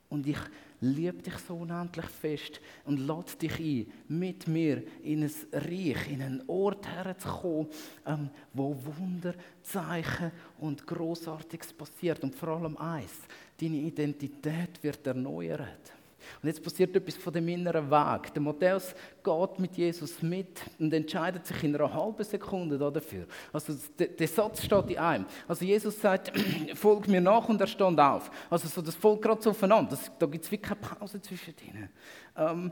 Und 0.09 0.25
ich 0.25 0.39
liebe 0.81 1.21
dich 1.21 1.37
so 1.37 1.57
unendlich 1.57 2.05
fest 2.05 2.59
und 2.85 2.97
lade 2.97 3.35
dich 3.35 3.59
ein, 3.59 3.91
mit 4.07 4.47
mir 4.47 4.83
in 5.03 5.23
ein 5.23 5.31
Reich, 5.53 6.11
in 6.11 6.21
einen 6.21 6.43
Ort 6.47 6.87
herzukommen, 6.87 7.67
ähm, 8.05 8.29
wo 8.53 8.75
Wunder, 8.97 9.35
Zeichen 9.61 10.31
und 10.59 10.87
Großartiges 10.87 11.73
passiert. 11.73 12.23
Und 12.23 12.33
vor 12.35 12.49
allem 12.49 12.77
eins, 12.77 13.19
deine 13.59 13.77
Identität 13.77 14.81
wird 14.81 15.05
erneuert. 15.05 15.98
Und 16.41 16.47
jetzt 16.47 16.63
passiert 16.63 16.95
etwas 16.95 17.15
von 17.15 17.33
dem 17.33 17.47
inneren 17.47 17.89
Weg. 17.89 18.33
Der 18.33 18.41
Matthäus 18.41 18.93
geht 19.23 19.59
mit 19.59 19.75
Jesus 19.75 20.21
mit 20.21 20.61
und 20.79 20.93
entscheidet 20.93 21.45
sich 21.45 21.63
in 21.63 21.75
einer 21.75 21.93
halben 21.93 22.23
Sekunde 22.23 22.77
dafür. 22.77 23.25
Also 23.51 23.75
der, 23.97 24.27
Satz 24.27 24.63
steht 24.63 24.89
in 24.89 24.97
einem. 24.97 25.25
Also 25.47 25.65
Jesus 25.65 25.99
sagt, 25.99 26.31
folg 26.75 27.07
mir 27.07 27.21
nach 27.21 27.47
und 27.49 27.59
er 27.61 27.67
stand 27.67 27.99
auf. 27.99 28.31
Also 28.49 28.67
so 28.67 28.81
das 28.81 28.95
folgt 28.95 29.23
gerade 29.23 29.41
so 29.41 29.51
aufeinander. 29.51 29.91
Das, 29.91 30.11
da 30.17 30.25
gibt 30.25 30.45
es 30.45 30.51
wirklich 30.51 30.69
keine 30.69 30.81
Pause 30.81 31.21
zwischen 31.21 31.53
ihnen. 31.67 31.89
Ähm, 32.35 32.71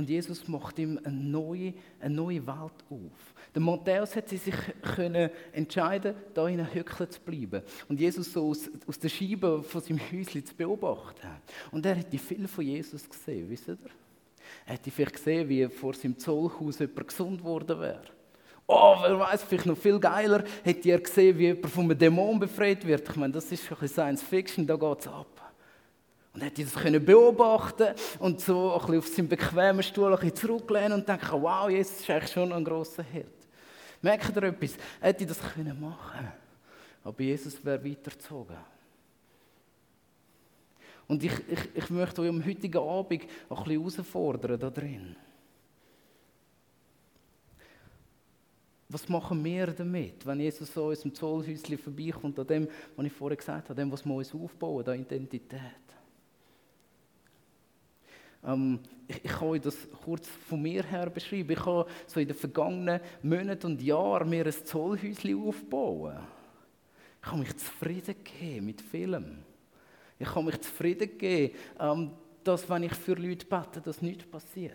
Und 0.00 0.08
Jesus 0.08 0.48
macht 0.48 0.78
ihm 0.78 0.98
eine 1.04 1.14
neue, 1.14 1.74
eine 2.00 2.14
neue 2.14 2.46
Welt 2.46 2.84
auf. 2.88 3.29
Der 3.54 3.62
Matthäus 3.62 4.14
hat 4.14 4.28
sich 4.28 4.54
können 4.94 5.30
entscheiden, 5.52 6.14
da 6.34 6.46
in 6.46 6.72
Höckle 6.72 7.08
zu 7.08 7.20
bleiben. 7.20 7.62
Und 7.88 7.98
Jesus 7.98 8.32
so 8.32 8.48
aus, 8.48 8.70
aus 8.86 8.98
der 8.98 9.08
Scheibe 9.08 9.62
von 9.62 9.80
seinem 9.80 10.00
Häuschen 10.00 10.44
zu 10.44 10.54
beobachten. 10.54 11.26
Und 11.72 11.84
er 11.84 11.96
hätte 11.96 12.16
viel 12.18 12.46
von 12.46 12.64
Jesus 12.64 13.08
gesehen, 13.08 13.50
wisst 13.50 13.68
ihr? 13.68 13.78
Er 14.66 14.74
hätte 14.74 14.90
vielleicht 14.90 15.14
gesehen, 15.14 15.48
wie 15.48 15.66
vor 15.68 15.94
seinem 15.94 16.18
Zollhaus 16.18 16.78
jemand 16.78 17.08
gesund 17.08 17.42
worden 17.42 17.80
wäre. 17.80 18.02
Oh, 18.66 18.96
wer 19.02 19.18
weiß, 19.18 19.42
vielleicht 19.42 19.66
noch 19.66 19.76
viel 19.76 19.98
geiler, 19.98 20.44
hätte 20.62 20.90
er 20.90 21.00
gesehen, 21.00 21.36
wie 21.36 21.46
jemand 21.46 21.66
von 21.66 21.84
einem 21.84 21.98
Dämon 21.98 22.38
befreit 22.38 22.86
wird. 22.86 23.08
Ich 23.08 23.16
meine, 23.16 23.32
das 23.32 23.50
ist 23.50 23.64
ein 23.64 23.68
bisschen 23.70 23.88
Science 23.88 24.22
Fiction, 24.22 24.64
da 24.64 24.76
geht 24.76 25.00
es 25.00 25.08
ab. 25.08 25.52
Und 26.32 26.44
hat 26.44 26.56
das 26.56 26.74
können 26.74 27.04
beobachten 27.04 27.88
und 28.20 28.40
so 28.40 28.72
ein 28.72 28.78
bisschen 28.78 28.98
auf 28.98 29.08
seinem 29.08 29.28
bequemen 29.28 29.82
Stuhl 29.82 30.12
ein 30.12 30.20
bisschen 30.20 30.36
zurücklehnen 30.36 30.92
und 30.92 31.08
denken, 31.08 31.42
wow, 31.42 31.68
Jesus 31.68 31.98
ist 31.98 32.10
eigentlich 32.10 32.30
schon 32.30 32.52
ein 32.52 32.64
grosser 32.64 33.02
Held. 33.02 33.39
Merkt 34.02 34.36
ihr 34.36 34.42
etwas? 34.42 34.76
Hätte 35.00 35.24
ich 35.24 35.28
das 35.28 35.40
können 35.40 35.78
machen 35.80 36.32
aber 37.04 37.22
Jesus 37.22 37.64
wäre 37.64 37.84
weitergezogen. 37.84 38.56
Und 41.08 41.24
ich, 41.24 41.32
ich, 41.48 41.68
ich 41.74 41.90
möchte 41.90 42.22
euch 42.22 42.28
am 42.28 42.44
heutigen 42.44 42.78
Abend 42.78 43.22
ein 43.22 43.28
bisschen 43.48 43.80
herausfordern 43.80 44.60
da 44.60 44.70
drin. 44.70 45.16
Was 48.88 49.08
machen 49.08 49.44
wir 49.44 49.68
damit, 49.68 50.26
wenn 50.26 50.40
Jesus 50.40 50.72
so 50.72 50.86
unserem 50.86 51.14
Zollhäuschen 51.14 51.78
vorbeikommt, 51.78 52.38
an 52.38 52.46
dem, 52.46 52.68
was 52.96 53.06
ich 53.06 53.12
vorher 53.12 53.36
gesagt 53.36 53.68
habe, 53.68 53.80
dem, 53.80 53.90
was 53.90 54.04
wir 54.04 54.14
uns 54.14 54.34
aufbauen, 54.34 54.86
an 54.86 55.00
Identität? 55.00 55.89
Ähm, 58.44 58.80
ich, 59.06 59.24
ich, 59.24 59.30
kann 59.30 59.48
euch 59.48 59.60
das 59.60 59.76
kurz 60.04 60.26
von 60.48 60.62
mir 60.62 60.82
her 60.82 61.10
beschreiben. 61.10 61.50
Ich 61.50 61.64
habe 61.64 61.86
so 62.06 62.20
in 62.20 62.28
den 62.28 62.36
vergangenen 62.36 63.00
Monaten 63.22 63.66
und 63.66 63.82
Jahren 63.82 64.30
mir 64.30 64.46
ein 64.46 64.52
Zollhäuschen 64.52 65.46
aufbauen. 65.46 66.18
Ich 67.22 67.28
habe 67.28 67.40
mich 67.40 67.56
zufrieden 67.56 68.14
gegeben 68.24 68.66
mit 68.66 68.80
vielem. 68.80 69.38
Ich 70.18 70.34
habe 70.34 70.44
mich 70.44 70.60
zufrieden 70.60 71.08
gegeben, 71.18 71.54
ähm, 71.78 72.10
dass 72.44 72.68
wenn 72.68 72.84
ich 72.84 72.94
für 72.94 73.14
Leute 73.14 73.46
bete, 73.46 73.80
dass 73.80 74.00
nichts 74.00 74.26
passiert. 74.26 74.74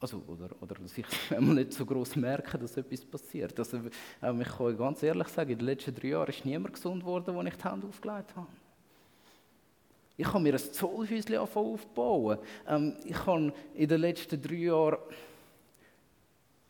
Also, 0.00 0.22
oder, 0.28 0.50
oder 0.60 0.76
dass 0.76 0.96
ich 0.96 1.06
nicht 1.40 1.72
so 1.72 1.84
groß 1.84 2.16
merke, 2.16 2.56
dass 2.58 2.76
etwas 2.76 3.04
passiert. 3.04 3.58
Also, 3.58 3.80
ähm, 4.22 4.40
ich 4.40 4.48
kann 4.48 4.76
ganz 4.76 5.02
ehrlich 5.02 5.28
sagen, 5.28 5.50
in 5.50 5.58
den 5.58 5.66
letzten 5.66 5.94
drei 5.94 6.08
Jahren 6.08 6.28
ist 6.28 6.44
niemand 6.44 6.74
gesund 6.74 7.00
geworden, 7.00 7.34
wo 7.34 7.42
ich 7.42 7.56
die 7.56 7.64
Hand 7.64 7.84
aufgelegt 7.84 8.34
habe. 8.36 8.46
Ich 10.18 10.26
habe 10.26 10.40
mir 10.40 10.52
ein 10.52 10.58
Zollhäuschen 10.58 11.36
aufbauen. 11.38 12.38
Ähm, 12.66 12.96
ich 13.04 13.24
habe 13.24 13.52
in 13.72 13.88
den 13.88 14.00
letzten 14.00 14.42
drei 14.42 14.54
Jahren, 14.56 14.98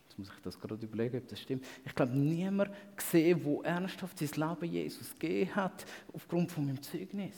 jetzt 0.07 0.19
muss 0.19 0.29
ich 0.29 0.43
das 0.43 0.61
gerade 0.61 0.75
überlegen, 0.75 1.17
ob 1.17 1.29
das 1.29 1.41
stimmt, 1.41 1.65
ich 1.83 1.95
glaube, 1.95 2.13
niemand 2.13 2.71
gesehen, 2.95 3.43
der 3.43 3.71
ernsthaft 3.73 4.19
sein 4.19 4.29
Leben 4.37 4.71
Jesus 4.71 5.15
gegeben 5.15 5.57
hat, 5.57 5.87
aufgrund 6.13 6.53
von 6.53 6.67
meinem 6.67 6.83
Zeugnis. 6.83 7.37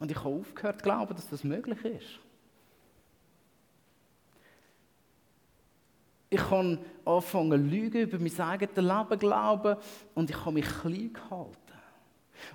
Und 0.00 0.10
ich 0.10 0.16
habe 0.18 0.34
aufgehört 0.34 0.78
zu 0.78 0.82
glauben, 0.82 1.14
dass 1.14 1.28
das 1.28 1.44
möglich 1.44 1.84
ist. 1.84 2.18
Ich 6.30 6.40
kann 6.40 6.78
anfangen 7.04 7.70
lügen 7.70 8.02
über 8.02 8.18
mein 8.18 8.40
eigenes 8.40 8.76
Leben 8.76 9.18
glauben 9.18 9.76
und 10.16 10.28
ich 10.28 10.36
habe 10.36 10.52
mich 10.54 10.66
klein 10.66 11.12
gehalten. 11.12 11.56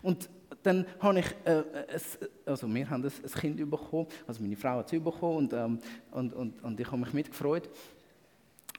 Und 0.01 0.29
dann 0.63 0.86
habe 0.99 1.19
ich, 1.19 1.26
äh, 1.45 1.63
ein, 1.93 2.19
also 2.45 2.73
wir 2.73 2.89
haben 2.89 3.04
ein, 3.04 3.32
Kind 3.39 3.69
bekommen, 3.69 4.08
also 4.26 4.41
meine 4.41 4.56
Frau 4.56 4.78
hat 4.78 4.91
es 4.91 5.04
bekommen 5.04 5.38
und, 5.38 5.54
ähm, 5.54 5.80
und, 6.12 6.34
und, 6.34 6.63
und 6.63 6.80
ich 6.80 6.88
habe 6.88 6.97
mich 6.97 7.13
mitgefreut. 7.13 7.69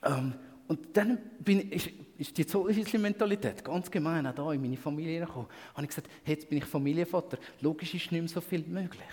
Ähm, 0.03 0.33
und 0.67 0.97
dann 0.97 1.19
bin, 1.39 1.69
ist, 1.69 1.89
ist 2.17 2.37
die 2.37 2.45
Zollhäusli-Mentalität 2.45 3.63
ganz 3.63 3.89
gemein 3.89 4.25
auch 4.25 4.51
hier 4.51 4.53
in 4.53 4.61
meine 4.61 4.77
Familie 4.77 5.19
gekommen. 5.21 5.47
habe 5.73 5.83
ich 5.83 5.89
gesagt, 5.89 6.09
hey, 6.23 6.35
jetzt 6.35 6.49
bin 6.49 6.57
ich 6.57 6.65
Familienvater, 6.65 7.37
logisch 7.61 7.93
ist 7.93 8.11
nicht 8.11 8.21
mehr 8.21 8.27
so 8.27 8.41
viel 8.41 8.63
möglich. 8.67 9.03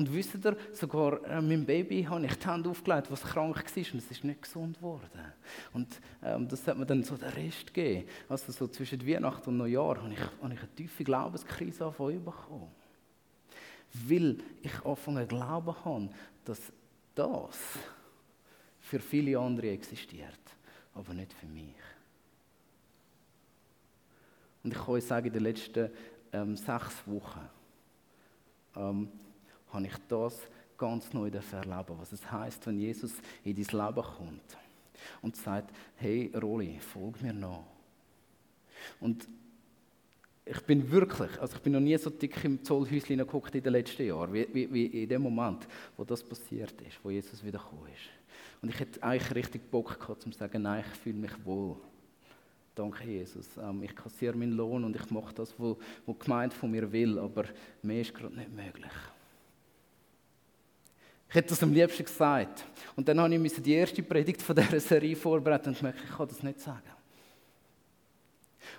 Und 0.00 0.10
wisst 0.14 0.34
ihr, 0.42 0.56
sogar 0.72 1.22
äh, 1.26 1.42
meinem 1.42 1.66
Baby 1.66 2.04
habe 2.04 2.24
ich 2.24 2.34
die 2.34 2.46
Hand 2.46 2.66
aufgelegt, 2.66 3.10
was 3.10 3.20
krank 3.20 3.54
war 3.54 3.92
und 3.92 3.98
es 3.98 4.10
ist 4.10 4.24
nicht 4.24 4.40
gesund 4.40 4.78
geworden. 4.78 5.10
Und 5.74 6.00
ähm, 6.22 6.48
das 6.48 6.66
hat 6.66 6.78
mir 6.78 6.86
dann 6.86 7.02
so 7.02 7.18
den 7.18 7.28
Rest 7.28 7.66
gegeben. 7.66 8.08
Also 8.26 8.50
so 8.50 8.66
zwischen 8.68 9.06
Weihnachten 9.06 9.50
und 9.50 9.58
Neujahr 9.58 10.02
habe 10.02 10.14
ich, 10.14 10.18
habe 10.18 10.54
ich 10.54 10.58
eine 10.62 10.74
tiefe 10.74 11.04
Glaubenskrise 11.04 11.84
bekommen. 11.90 12.70
Weil 13.92 14.38
ich 14.62 14.74
angefangen 14.86 15.28
glauben 15.28 15.84
habe, 15.84 16.08
dass 16.46 16.72
das 17.14 17.58
für 18.80 19.00
viele 19.00 19.38
andere 19.38 19.68
existiert, 19.68 20.40
aber 20.94 21.12
nicht 21.12 21.34
für 21.34 21.46
mich. 21.46 21.74
Und 24.64 24.72
ich 24.72 24.78
kann 24.78 24.94
euch 24.94 25.04
sagen, 25.04 25.26
in 25.26 25.32
den 25.34 25.42
letzten 25.42 25.90
ähm, 26.32 26.56
sechs 26.56 27.06
Wochen, 27.06 27.46
ähm, 28.76 29.10
habe 29.72 29.86
ich 29.86 29.94
das 30.08 30.38
ganz 30.76 31.12
neu 31.12 31.28
erleben, 31.28 31.98
was 31.98 32.12
es 32.12 32.30
heißt, 32.30 32.66
wenn 32.66 32.78
Jesus 32.78 33.12
in 33.44 33.54
dein 33.54 33.86
Leben 33.86 34.02
kommt 34.02 34.56
und 35.22 35.36
sagt, 35.36 35.70
hey 35.96 36.30
Roli, 36.34 36.78
folg 36.80 37.20
mir 37.22 37.32
nach. 37.32 37.64
Und 38.98 39.28
ich 40.44 40.60
bin 40.62 40.90
wirklich, 40.90 41.38
also 41.40 41.56
ich 41.56 41.62
bin 41.62 41.74
noch 41.74 41.80
nie 41.80 41.96
so 41.98 42.10
dick 42.10 42.44
im 42.44 42.64
Zollhäuschen 42.64 43.18
geguckt 43.18 43.54
in 43.54 43.62
den 43.62 43.72
letzten 43.72 44.06
Jahren, 44.06 44.32
wie, 44.32 44.48
wie, 44.52 44.72
wie, 44.72 44.86
in 44.86 45.08
dem 45.08 45.22
Moment, 45.22 45.66
wo 45.96 46.04
das 46.04 46.24
passiert 46.24 46.80
ist, 46.80 46.98
wo 47.02 47.10
Jesus 47.10 47.44
wieder 47.44 47.58
gekommen 47.58 47.86
ist. 47.92 48.10
Und 48.62 48.70
ich 48.70 48.80
hätte 48.80 49.02
eigentlich 49.02 49.34
richtig 49.34 49.70
Bock 49.70 49.98
gehabt, 50.00 50.24
um 50.24 50.32
zu 50.32 50.38
sagen, 50.38 50.62
nein, 50.62 50.84
ich 50.86 50.98
fühle 50.98 51.18
mich 51.18 51.44
wohl. 51.44 51.76
Danke, 52.74 53.04
Jesus. 53.04 53.46
Ähm, 53.58 53.82
ich 53.82 53.94
kassiere 53.94 54.36
meinen 54.36 54.52
Lohn 54.52 54.84
und 54.84 54.96
ich 54.96 55.10
mache 55.10 55.34
das, 55.34 55.54
was 55.58 55.76
die 56.06 56.18
Gemeinde 56.18 56.56
von 56.56 56.70
mir 56.70 56.90
will, 56.90 57.18
aber 57.18 57.44
mehr 57.82 58.00
ist 58.00 58.14
gerade 58.14 58.34
nicht 58.34 58.50
möglich. 58.50 58.92
Ich 61.30 61.36
hätte 61.36 61.50
das 61.50 61.62
am 61.62 61.72
liebsten 61.72 62.04
gesagt. 62.04 62.64
Und 62.96 63.08
dann 63.08 63.20
habe 63.20 63.34
ich 63.34 63.62
die 63.62 63.74
erste 63.74 64.02
Predigt 64.02 64.42
von 64.42 64.56
dieser 64.56 64.80
Serie 64.80 65.14
vorbereitet 65.14 65.68
und 65.68 65.78
gemerkt, 65.78 66.00
ich 66.04 66.16
kann 66.16 66.26
das 66.28 66.42
nicht 66.42 66.60
sagen. 66.60 66.82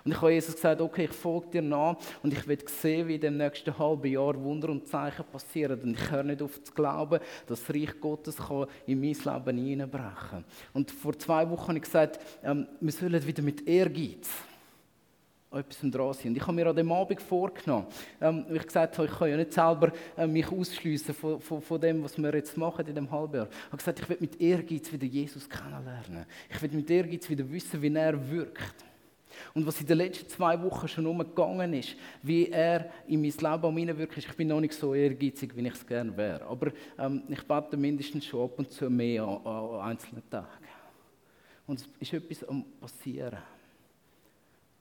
Und 0.04 0.12
ich 0.12 0.20
habe 0.20 0.32
Jesus 0.32 0.54
gesagt, 0.54 0.80
okay, 0.80 1.04
ich 1.04 1.12
folge 1.12 1.48
dir 1.48 1.62
nach 1.62 1.96
und 2.22 2.32
ich 2.32 2.46
will 2.46 2.58
sehen, 2.68 3.08
wie 3.08 3.14
in 3.14 3.20
dem 3.20 3.36
nächsten 3.38 3.76
halben 3.78 4.10
Jahr 4.10 4.34
Wunder 4.42 4.68
und 4.68 4.86
Zeichen 4.86 5.24
passieren. 5.24 5.80
Und 5.80 5.98
ich 5.98 6.10
höre 6.10 6.24
nicht 6.24 6.42
auf 6.42 6.62
zu 6.62 6.72
glauben, 6.72 7.20
dass 7.46 7.64
das 7.64 7.74
Reich 7.74 7.98
Gottes 8.00 8.36
in 8.86 9.00
mein 9.00 9.14
Leben 9.14 9.64
hineinbrechen 9.64 10.28
kann. 10.30 10.44
Und 10.74 10.90
vor 10.90 11.18
zwei 11.18 11.48
Wochen 11.48 11.68
habe 11.68 11.78
ich 11.78 11.84
gesagt, 11.84 12.20
ähm, 12.44 12.66
wir 12.80 12.92
sollen 12.92 13.26
wieder 13.26 13.42
mit 13.42 13.66
Ehrgeiz 13.66 14.28
etwas 15.52 15.78
dran 15.90 16.14
sind. 16.14 16.36
Ich 16.36 16.42
habe 16.42 16.52
mir 16.52 16.66
an 16.66 16.76
dem 16.76 16.90
Abend 16.92 17.20
vorgenommen, 17.20 17.86
ähm, 18.20 18.44
ich 18.52 18.66
gesagt 18.66 18.98
habe, 18.98 19.08
ich 19.08 19.14
kann 19.14 19.28
ja 19.28 19.36
nicht 19.36 19.52
selber 19.52 19.92
äh, 20.16 20.26
mich 20.26 20.50
ausschliessen 20.50 21.14
von, 21.14 21.40
von, 21.40 21.60
von, 21.60 21.80
dem, 21.80 22.02
was 22.02 22.18
wir 22.18 22.34
jetzt 22.34 22.56
machen 22.56 22.86
in 22.86 22.94
dem 22.94 23.10
halben 23.10 23.36
Jahr. 23.36 23.48
Ich 23.48 23.66
habe 23.66 23.76
gesagt, 23.76 24.00
ich 24.00 24.08
will 24.08 24.16
mit 24.20 24.40
Ehrgeiz 24.40 24.92
wieder 24.92 25.06
Jesus 25.06 25.48
kennenlernen. 25.48 26.26
Ich 26.50 26.62
will 26.62 26.70
mit 26.72 26.90
Ehrgeiz 26.90 27.28
wieder 27.28 27.48
wissen, 27.50 27.80
wie 27.82 27.94
er 27.94 28.30
wirkt. 28.30 28.84
Und 29.54 29.66
was 29.66 29.80
in 29.80 29.86
den 29.86 29.98
letzten 29.98 30.28
zwei 30.28 30.60
Wochen 30.62 30.88
schon 30.88 31.06
umgegangen 31.06 31.72
ist, 31.74 31.96
wie 32.22 32.48
er 32.48 32.90
in 33.06 33.20
mein 33.20 33.30
Leben 33.30 33.76
hineinwirkt, 33.76 34.18
ich 34.18 34.36
bin 34.36 34.48
noch 34.48 34.60
nicht 34.60 34.74
so 34.74 34.94
ehrgeizig, 34.94 35.56
wie 35.56 35.66
ich 35.66 35.74
es 35.74 35.86
gerne 35.86 36.16
wäre. 36.16 36.44
Aber 36.44 36.72
ähm, 36.98 37.22
ich 37.28 37.42
bete 37.42 37.76
mindestens 37.76 38.26
schon 38.26 38.44
ab 38.44 38.58
und 38.58 38.70
zu 38.70 38.88
mehr 38.90 39.24
an, 39.24 39.46
an 39.46 39.90
einzelnen 39.90 40.28
Tagen. 40.28 40.46
Und 41.66 41.80
es 41.80 41.88
ist 42.00 42.12
etwas 42.12 42.48
am 42.48 42.64
passieren. 42.80 43.38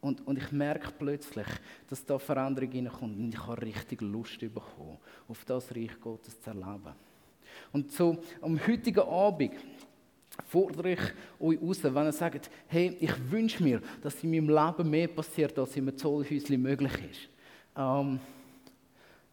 Und, 0.02 0.26
und 0.26 0.38
ich 0.38 0.52
merke 0.52 0.92
plötzlich, 0.98 1.48
dass 1.88 2.04
da 2.04 2.18
Veränderung 2.18 2.72
hineinkommt 2.72 3.18
und 3.18 3.34
ich 3.34 3.48
habe 3.48 3.62
richtig 3.62 4.02
Lust 4.02 4.40
bekommen, 4.40 4.98
auf 5.28 5.46
das 5.46 5.74
Reich 5.76 6.00
Gottes 6.02 6.42
zu 6.42 6.50
erleben. 6.50 6.94
Und 7.72 7.92
so 7.92 8.18
am 8.42 8.60
heutigen 8.66 9.02
Abend 9.02 9.54
fordere 10.48 10.94
ich 10.94 11.00
euch 11.40 11.62
raus, 11.62 11.84
wenn 11.84 12.06
ihr 12.06 12.12
sagt, 12.12 12.50
hey, 12.68 12.98
ich 13.00 13.32
wünsche 13.32 13.64
mir, 13.64 13.82
dass 14.02 14.24
in 14.24 14.32
meinem 14.32 14.50
Leben 14.50 14.90
mehr 14.90 15.08
passiert, 15.08 15.58
als 15.60 15.76
in 15.76 15.88
einem 15.88 15.98
Zollhäuschen 15.98 16.62
möglich 16.62 16.94
ist. 17.10 17.30
Ähm, 17.78 18.20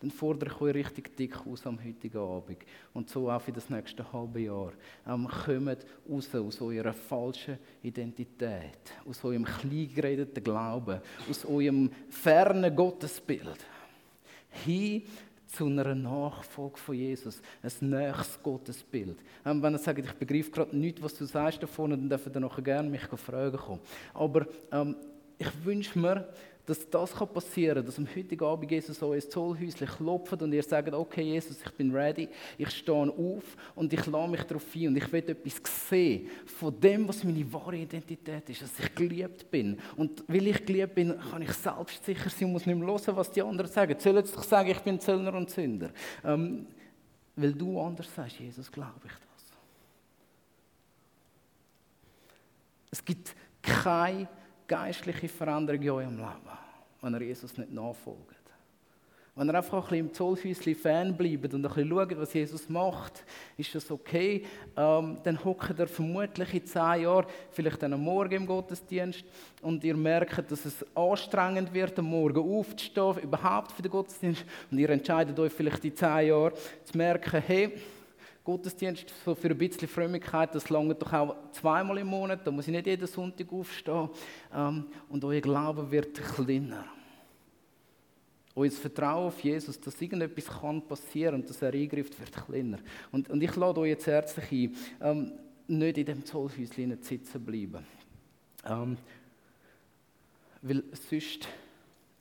dann 0.00 0.10
fordere 0.10 0.50
ich 0.50 0.60
euch 0.60 0.74
richtig 0.74 1.16
dick 1.16 1.46
aus 1.46 1.66
am 1.66 1.82
heutigen 1.82 2.18
Abend. 2.18 2.58
Und 2.94 3.08
so 3.08 3.30
auch 3.30 3.40
für 3.40 3.52
das 3.52 3.68
nächste 3.68 4.10
halbe 4.12 4.40
Jahr. 4.40 4.72
Ähm, 5.06 5.28
kommt 5.28 5.86
raus 6.08 6.34
aus 6.34 6.60
eurer 6.60 6.92
falschen 6.92 7.58
Identität, 7.82 8.78
aus 9.08 9.24
eurem 9.24 9.44
kleingeredeten 9.44 10.42
Glauben, 10.42 11.00
aus 11.28 11.44
eurem 11.44 11.90
fernen 12.08 12.74
Gottesbild. 12.74 13.58
Hin 14.64 15.02
zu 15.48 15.66
einer 15.66 15.94
Nachfolge 15.94 16.76
von 16.76 16.94
Jesus, 16.94 17.40
ein 17.62 17.90
nächstes 17.90 18.42
Gottesbild. 18.42 19.18
Ähm, 19.44 19.62
wenn 19.62 19.74
er 19.74 19.78
sagt, 19.78 19.98
ich 19.98 20.12
begreife 20.12 20.50
gerade 20.50 20.76
nicht, 20.76 21.02
was 21.02 21.14
du 21.14 21.24
sagst 21.24 21.62
davon, 21.62 21.90
dann 21.90 22.08
dürfen 22.08 22.32
ihr 22.34 22.40
nachher 22.40 22.62
gerne 22.62 22.88
mich 22.88 23.02
fragen 23.02 23.56
kommen. 23.56 23.80
Aber 24.14 24.46
ähm, 24.70 24.94
ich 25.38 25.64
wünsche 25.64 25.98
mir, 25.98 26.28
dass 26.68 26.88
das 26.90 27.12
passieren 27.12 27.76
kann, 27.76 27.86
dass 27.86 27.98
am 27.98 28.06
heutigen 28.14 28.44
Abend 28.44 28.70
Jesus 28.70 28.98
so 28.98 29.14
ins 29.14 29.28
Zollhäuschen 29.30 29.86
klopft 29.86 30.42
und 30.42 30.52
ihr 30.52 30.62
sagt, 30.62 30.92
okay 30.92 31.22
Jesus, 31.22 31.56
ich 31.64 31.72
bin 31.72 31.94
ready, 31.94 32.28
ich 32.58 32.70
stehe 32.70 33.10
auf 33.10 33.56
und 33.74 33.90
ich 33.90 34.04
lade 34.04 34.30
mich 34.30 34.42
darauf 34.42 34.66
ein 34.74 34.88
und 34.88 34.96
ich 34.98 35.10
will 35.10 35.30
etwas 35.30 35.88
sehen 35.88 36.28
von 36.44 36.78
dem, 36.78 37.08
was 37.08 37.24
meine 37.24 37.50
wahre 37.50 37.78
Identität 37.78 38.50
ist, 38.50 38.60
dass 38.60 38.78
ich 38.78 38.94
geliebt 38.94 39.50
bin. 39.50 39.78
Und 39.96 40.22
weil 40.28 40.46
ich 40.46 40.66
geliebt 40.66 40.94
bin, 40.94 41.18
kann 41.18 41.40
ich 41.40 41.52
selbstsicher 41.52 42.28
sein 42.28 42.48
und 42.48 42.52
muss 42.52 42.66
nicht 42.66 42.76
mehr 42.76 42.86
hören, 42.86 43.16
was 43.16 43.30
die 43.30 43.40
anderen 43.40 43.70
sagen. 43.70 43.98
Sollen 43.98 44.26
sie 44.26 44.34
doch 44.34 44.44
sagen, 44.44 44.68
ich 44.68 44.80
bin 44.80 45.00
Zöllner 45.00 45.32
und 45.32 45.48
Sünder. 45.48 45.90
Ähm, 46.22 46.66
weil 47.34 47.54
du 47.54 47.80
anders 47.80 48.14
sagst, 48.14 48.38
Jesus, 48.38 48.70
glaube 48.70 49.00
ich 49.06 49.12
das. 49.12 49.52
Es 52.90 53.02
gibt 53.02 53.34
keine 53.62 54.28
geistliche 54.68 55.28
Veränderung 55.28 55.82
in 55.82 55.90
eurem 55.90 56.16
Leben, 56.16 56.58
wenn 57.00 57.14
ihr 57.14 57.22
Jesus 57.22 57.56
nicht 57.56 57.72
nachfolgt. 57.72 58.38
Wenn 59.38 59.50
ihr 59.50 59.54
einfach 59.54 59.72
ein 59.76 59.82
bisschen 59.82 60.06
im 60.08 60.12
Zollhäuschen 60.12 60.74
Fan 60.74 61.16
bleibt 61.16 61.54
und 61.54 61.64
ein 61.64 61.72
bisschen 61.72 61.88
schaut, 61.88 62.18
was 62.18 62.34
Jesus 62.34 62.68
macht, 62.68 63.24
ist 63.56 63.72
das 63.72 63.88
okay. 63.88 64.44
Ähm, 64.76 65.18
dann 65.22 65.44
hockt 65.44 65.78
ihr 65.78 65.86
vermutlich 65.86 66.54
in 66.54 66.66
zehn 66.66 67.02
Jahren, 67.02 67.26
vielleicht 67.52 67.80
dann 67.80 67.92
am 67.92 68.02
Morgen 68.02 68.34
im 68.34 68.46
Gottesdienst 68.46 69.24
und 69.62 69.84
ihr 69.84 69.96
merkt, 69.96 70.50
dass 70.50 70.64
es 70.64 70.84
anstrengend 70.92 71.72
wird, 71.72 71.96
am 72.00 72.06
Morgen 72.06 72.58
aufzustehen, 72.58 73.18
überhaupt 73.18 73.70
für 73.70 73.82
den 73.82 73.92
Gottesdienst. 73.92 74.44
Und 74.72 74.78
ihr 74.78 74.90
entscheidet 74.90 75.38
euch 75.38 75.52
vielleicht 75.52 75.84
in 75.84 75.94
zehn 75.94 76.26
Jahren 76.26 76.52
zu 76.82 76.98
merken, 76.98 77.40
hey, 77.46 77.78
Gottesdienst 78.48 79.12
so 79.26 79.34
für 79.34 79.50
ein 79.50 79.58
bisschen 79.58 79.86
Frömmigkeit, 79.86 80.54
das 80.54 80.70
lange 80.70 80.94
doch 80.94 81.12
auch 81.12 81.36
zweimal 81.52 81.98
im 81.98 82.06
Monat, 82.06 82.46
da 82.46 82.50
muss 82.50 82.66
ich 82.66 82.72
nicht 82.72 82.86
jeden 82.86 83.06
Sonntag 83.06 83.52
aufstehen. 83.52 84.08
Ähm, 84.54 84.86
und 85.10 85.22
euer 85.22 85.42
Glaube 85.42 85.90
wird 85.90 86.14
kleiner 86.14 86.86
unser 88.54 88.80
Vertrauen 88.80 89.26
auf 89.26 89.38
Jesus, 89.40 89.78
dass 89.78 90.00
irgendetwas 90.00 90.46
kann 90.46 90.80
passieren 90.80 91.34
und 91.34 91.50
dass 91.50 91.60
er 91.60 91.74
eingreift, 91.74 92.18
wird 92.18 92.32
kleiner. 92.32 92.78
Und, 93.12 93.28
und 93.28 93.42
ich 93.42 93.54
lade 93.54 93.80
euch 93.80 93.90
jetzt 93.90 94.06
herzlich 94.06 94.50
ein, 94.50 94.76
ähm, 95.02 95.32
nicht 95.68 95.98
in 95.98 96.06
dem 96.06 96.24
Zollhäuschen 96.24 97.02
sitzen 97.02 97.44
bleiben. 97.44 97.86
Ähm, 98.64 98.96
weil 100.62 100.82
sonst, 100.92 101.46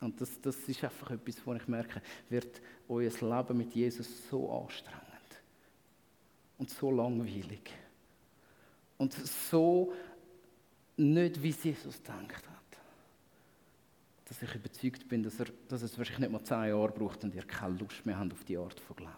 und 0.02 0.20
das, 0.20 0.42
das 0.42 0.58
ist 0.58 0.84
einfach 0.84 1.10
etwas, 1.10 1.38
wo 1.46 1.54
ich 1.54 1.68
merke, 1.70 2.02
wird 2.30 2.62
euer 2.90 3.10
Leben 3.10 3.58
mit 3.58 3.74
Jesus 3.74 4.30
so 4.30 4.52
anstrengend 4.52 5.07
und 6.58 6.70
so 6.70 6.92
langweilig 6.92 7.72
und 8.98 9.14
so 9.14 9.94
nicht, 10.98 11.42
wie 11.42 11.50
Jesus 11.50 12.02
denkt 12.02 12.48
dass 14.28 14.42
ich 14.42 14.56
überzeugt 14.56 15.08
bin, 15.08 15.24
dass, 15.24 15.40
er, 15.40 15.48
dass 15.70 15.82
es 15.82 15.98
wahrscheinlich 15.98 16.30
nicht 16.30 16.32
mal 16.32 16.44
zehn 16.44 16.70
Jahre 16.70 16.90
braucht 16.90 17.24
und 17.24 17.34
ihr 17.34 17.44
keine 17.44 17.78
Lust 17.78 18.06
mehr 18.06 18.20
habt 18.20 18.34
auf 18.34 18.44
die 18.44 18.58
Art 18.58 18.80
von 18.80 18.96
Glauben. 18.96 19.14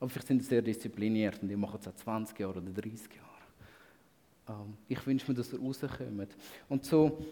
Aber 0.00 0.10
vielleicht 0.10 0.26
sind 0.26 0.42
sie 0.42 0.48
sehr 0.48 0.62
diszipliniert 0.62 1.40
und 1.42 1.48
ihr 1.48 1.56
macht 1.56 1.80
es 1.80 1.88
auch 1.88 1.94
20 1.94 2.38
Jahre 2.38 2.58
oder 2.58 2.72
30 2.72 3.08
Jahre. 3.14 4.60
Ähm, 4.60 4.74
ich 4.88 5.06
wünsche 5.06 5.30
mir, 5.30 5.36
dass 5.36 5.52
ihr 5.52 5.60
rauskommt. 5.60 6.36
Und 6.68 6.84
so 6.84 7.24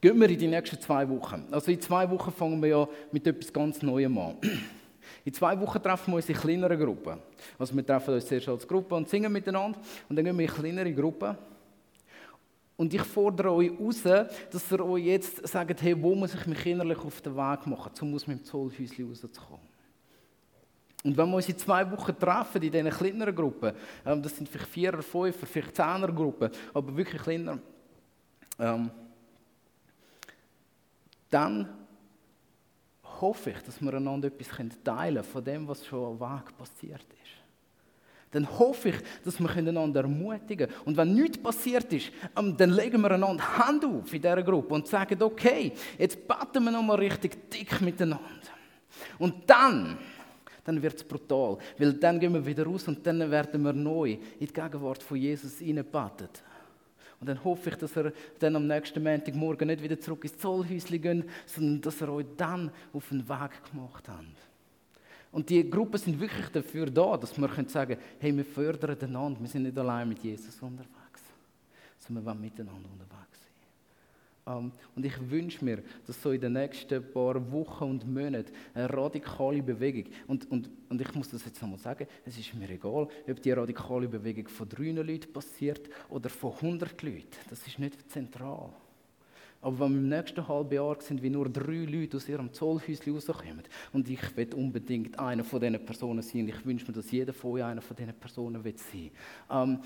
gehen 0.00 0.20
wir 0.20 0.28
in 0.28 0.38
die 0.38 0.48
nächsten 0.48 0.80
zwei 0.80 1.08
Wochen. 1.08 1.46
Also 1.52 1.70
in 1.70 1.80
zwei 1.80 2.10
Wochen 2.10 2.32
fangen 2.32 2.60
wir 2.60 2.68
ja 2.68 2.88
mit 3.12 3.26
etwas 3.26 3.52
ganz 3.52 3.80
Neuem 3.82 4.18
an. 4.18 4.36
In 5.24 5.32
zwei 5.32 5.58
Wochen 5.60 5.82
treffen 5.82 6.12
wir 6.12 6.16
uns 6.16 6.28
in 6.28 6.36
kleineren 6.36 6.78
Gruppen. 6.78 7.18
Also 7.58 7.74
wir 7.74 7.84
treffen 7.84 8.14
uns 8.14 8.26
zuerst 8.26 8.48
als 8.48 8.66
Gruppe 8.66 8.94
und 8.94 9.08
singen 9.08 9.32
miteinander. 9.32 9.78
Und 10.08 10.16
dann 10.16 10.24
gehen 10.24 10.38
wir 10.38 10.44
in 10.44 10.54
kleinere 10.54 10.92
Gruppen. 10.92 11.36
Und 12.76 12.94
ich 12.94 13.02
fordere 13.02 13.52
euch 13.52 13.72
raus, 13.78 14.02
dass 14.02 14.70
ihr 14.70 14.84
euch 14.84 15.04
jetzt 15.04 15.48
sagt, 15.48 15.82
hey, 15.82 16.00
wo 16.00 16.14
muss 16.14 16.34
ich 16.34 16.46
mich 16.46 16.64
innerlich 16.64 16.98
auf 16.98 17.20
den 17.20 17.34
Weg 17.34 17.66
machen, 17.66 17.92
um 18.02 18.14
aus 18.14 18.26
meinem 18.26 18.44
Zollhäuschen 18.44 19.08
rauszukommen. 19.08 19.66
Und 21.04 21.16
wenn 21.16 21.28
wir 21.28 21.36
uns 21.36 21.48
in 21.48 21.58
zwei 21.58 21.90
Wochen 21.90 22.18
treffen, 22.18 22.62
in 22.62 22.70
diesen 22.70 22.90
kleineren 22.90 23.34
Gruppen, 23.34 23.72
ähm, 24.04 24.22
das 24.22 24.36
sind 24.36 24.48
vielleicht 24.48 24.70
Vierer, 24.70 25.02
Fünfer, 25.02 25.46
vielleicht 25.46 25.74
Zehner 25.74 26.12
Gruppen, 26.12 26.50
aber 26.74 26.96
wirklich 26.96 27.22
kleiner, 27.22 27.58
ähm, 28.58 28.90
dann 31.30 31.68
hoffe 33.20 33.50
ich, 33.50 33.62
dass 33.62 33.80
wir 33.80 33.94
einander 33.94 34.28
etwas 34.28 34.48
teilen 34.84 35.14
können 35.14 35.24
von 35.24 35.44
dem, 35.44 35.68
was 35.68 35.86
schon 35.86 36.20
am 36.20 36.20
Weg 36.20 36.56
passiert 36.56 37.02
ist 37.02 37.38
dann 38.30 38.58
hoffe 38.58 38.90
ich, 38.90 38.96
dass 39.24 39.40
wir 39.40 39.50
einander 39.50 40.02
ermutigen 40.02 40.68
können. 40.68 40.80
Und 40.84 40.96
wenn 40.96 41.14
nichts 41.14 41.38
passiert 41.38 41.92
ist, 41.92 42.10
ähm, 42.36 42.56
dann 42.56 42.70
legen 42.70 43.00
wir 43.00 43.10
einander 43.10 43.58
Hand 43.58 43.84
auf 43.84 44.12
in 44.12 44.22
dieser 44.22 44.42
Gruppe 44.42 44.74
und 44.74 44.86
sagen, 44.86 45.22
okay, 45.22 45.72
jetzt 45.98 46.26
beten 46.26 46.64
wir 46.64 46.70
nochmal 46.70 46.98
richtig 46.98 47.50
dick 47.50 47.80
miteinander. 47.80 48.26
Und 49.18 49.48
dann, 49.48 49.98
dann 50.64 50.82
wird 50.82 50.96
es 50.96 51.04
brutal, 51.04 51.58
weil 51.78 51.94
dann 51.94 52.20
gehen 52.20 52.34
wir 52.34 52.44
wieder 52.44 52.64
raus 52.64 52.86
und 52.88 53.06
dann 53.06 53.30
werden 53.30 53.62
wir 53.62 53.72
neu 53.72 54.12
in 54.38 54.46
die 54.46 54.52
Gegenwart 54.52 55.02
von 55.02 55.16
Jesus 55.16 55.58
hineingebetet. 55.58 56.42
Und 57.20 57.28
dann 57.28 57.42
hoffe 57.42 57.70
ich, 57.70 57.76
dass 57.76 57.96
er 57.96 58.12
dann 58.38 58.56
am 58.56 58.66
nächsten 58.66 59.02
Montagmorgen 59.02 59.66
nicht 59.66 59.82
wieder 59.82 59.98
zurück 59.98 60.24
ins 60.24 60.38
Zollhäuschen 60.38 61.02
geht, 61.02 61.24
sondern 61.46 61.80
dass 61.80 62.00
er 62.00 62.12
euch 62.12 62.26
dann 62.36 62.70
auf 62.92 63.08
den 63.08 63.28
Weg 63.28 63.50
gemacht 63.70 64.08
hat. 64.08 64.24
Und 65.32 65.50
die 65.50 65.68
Gruppen 65.68 65.98
sind 65.98 66.18
wirklich 66.20 66.48
dafür 66.48 66.86
da, 66.86 67.16
dass 67.16 67.36
wir 67.36 67.48
sagen 67.66 67.94
können, 67.94 68.02
hey, 68.20 68.36
wir 68.36 68.44
fördern 68.44 68.96
einander, 69.00 69.40
wir 69.40 69.48
sind 69.48 69.64
nicht 69.64 69.76
allein 69.76 70.08
mit 70.08 70.22
Jesus 70.22 70.60
unterwegs, 70.62 71.22
sondern 71.98 72.24
wir 72.24 72.30
wollen 72.30 72.40
miteinander 72.40 72.88
unterwegs 72.90 73.47
und 74.56 75.04
ich 75.04 75.30
wünsche 75.30 75.64
mir, 75.64 75.82
dass 76.06 76.20
so 76.22 76.30
in 76.30 76.40
den 76.40 76.54
nächsten 76.54 77.02
paar 77.12 77.52
Wochen 77.52 77.84
und 77.84 78.06
Monaten 78.06 78.52
eine 78.74 78.92
radikale 78.92 79.62
Bewegung, 79.62 80.12
und, 80.26 80.50
und, 80.50 80.70
und 80.88 81.00
ich 81.00 81.14
muss 81.14 81.28
das 81.28 81.44
jetzt 81.44 81.60
nochmal 81.60 81.78
sagen, 81.78 82.06
es 82.24 82.38
ist 82.38 82.54
mir 82.54 82.68
egal, 82.70 83.08
ob 83.28 83.42
die 83.42 83.52
radikale 83.52 84.08
Bewegung 84.08 84.48
von 84.48 84.68
drei 84.68 84.90
Leuten 84.90 85.32
passiert 85.32 85.88
oder 86.08 86.28
von 86.28 86.52
100 86.52 87.02
Leuten, 87.02 87.26
das 87.50 87.66
ist 87.66 87.78
nicht 87.78 88.10
zentral. 88.10 88.70
Aber 89.60 89.80
wenn 89.80 89.92
wir 89.92 89.98
im 89.98 90.08
nächsten 90.08 90.46
halben 90.46 90.72
Jahr 90.72 91.00
sind, 91.00 91.20
wie 91.20 91.30
nur 91.30 91.48
drei 91.48 91.84
Leute 91.84 92.16
aus 92.16 92.28
ihrem 92.28 92.52
Zollhäuschen 92.52 93.12
rauskommen, 93.12 93.64
und 93.92 94.08
ich 94.08 94.36
will 94.36 94.54
unbedingt 94.54 95.18
einer 95.18 95.42
von 95.42 95.60
diesen 95.60 95.84
Personen 95.84 96.22
sein, 96.22 96.48
ich 96.48 96.64
wünsche 96.64 96.86
mir, 96.86 96.92
dass 96.92 97.10
jeder 97.10 97.32
von 97.32 97.52
euch 97.52 97.64
einer 97.64 97.82
von 97.82 97.96
diesen 97.96 98.14
Personen 98.14 98.62
wird 98.62 98.78
sein. 98.78 99.10
Ähm, 99.50 99.80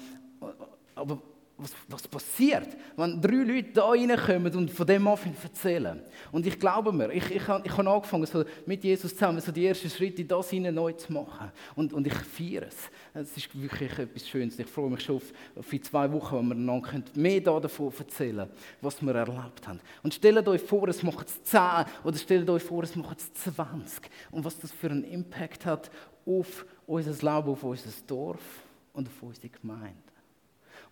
aber 0.94 1.22
was, 1.56 1.72
was 1.88 2.08
passiert, 2.08 2.68
wenn 2.96 3.20
drei 3.20 3.44
Leute 3.44 3.72
da 3.72 3.88
reinkommen 3.88 4.54
und 4.54 4.70
von 4.70 4.86
dem 4.86 5.06
anfangen 5.06 5.36
erzählen. 5.42 6.02
Und 6.32 6.46
ich 6.46 6.58
glaube 6.58 6.92
mir, 6.92 7.12
ich, 7.12 7.30
ich, 7.30 7.36
ich 7.36 7.48
habe 7.76 7.90
angefangen, 7.90 8.26
so 8.26 8.44
mit 8.66 8.82
Jesus 8.82 9.12
zusammen 9.12 9.40
so 9.40 9.52
die 9.52 9.66
ersten 9.66 9.88
Schritte 9.90 10.22
in 10.22 10.28
das 10.28 10.50
hinein 10.50 10.74
neu 10.74 10.92
zu 10.92 11.12
machen. 11.12 11.52
Und, 11.76 11.92
und 11.92 12.06
ich 12.06 12.14
feiere 12.14 12.66
es. 12.66 12.90
Es 13.14 13.36
ist 13.36 13.60
wirklich 13.60 13.98
etwas 13.98 14.28
Schönes. 14.28 14.58
Ich 14.58 14.66
freue 14.66 14.90
mich 14.90 15.02
schon 15.02 15.16
auf, 15.16 15.32
auf 15.56 15.68
die 15.68 15.80
zwei 15.80 16.10
Wochen, 16.12 16.36
wo 16.36 16.42
wir 16.42 16.56
einander 16.56 17.02
mehr 17.14 17.40
davon 17.40 17.92
erzählen 17.96 18.48
was 18.80 19.00
wir 19.02 19.14
erlebt 19.14 19.66
haben. 19.66 19.80
Und 20.02 20.14
stellt 20.14 20.46
euch 20.48 20.60
vor, 20.60 20.88
es 20.88 21.02
macht 21.02 21.28
es 21.28 21.42
10 21.44 21.60
oder 22.04 22.16
stellt 22.16 22.50
euch 22.50 22.62
vor, 22.62 22.82
es 22.82 22.96
macht 22.96 23.18
es 23.18 23.32
20. 23.34 24.10
Und 24.30 24.44
was 24.44 24.58
das 24.58 24.72
für 24.72 24.90
einen 24.90 25.04
Impact 25.04 25.66
hat 25.66 25.90
auf 26.26 26.66
unser 26.86 27.12
Leben, 27.12 27.48
auf 27.50 27.62
unser 27.62 27.90
Dorf 28.06 28.62
und 28.92 29.08
auf 29.08 29.22
unsere 29.22 29.48
Gemeinde. 29.48 30.11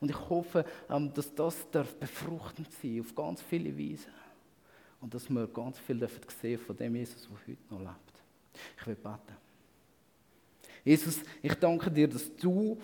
Und 0.01 0.11
ich 0.11 0.29
hoffe, 0.29 0.65
ähm, 0.89 1.13
dass 1.13 1.35
das 1.35 1.57
befruchtend 1.99 2.69
sein 2.83 3.01
auf 3.01 3.15
ganz 3.15 3.43
viele 3.43 3.77
Weisen. 3.77 4.13
Und 5.01 5.15
dass 5.15 5.29
wir 5.29 5.47
ganz 5.47 5.79
viel 5.79 5.99
dürfen 5.99 6.21
sehen 6.41 6.59
von 6.59 6.77
dem 6.77 6.95
Jesus, 6.97 7.29
der 7.29 7.37
heute 7.47 7.59
noch 7.71 7.81
lebt. 7.81 8.23
Ich 8.79 8.87
will 8.87 8.95
beten. 8.95 9.37
Jesus, 10.85 11.21
ich 11.43 11.55
danke 11.55 11.91
dir, 11.91 12.09
dass 12.09 12.35
du 12.37 12.79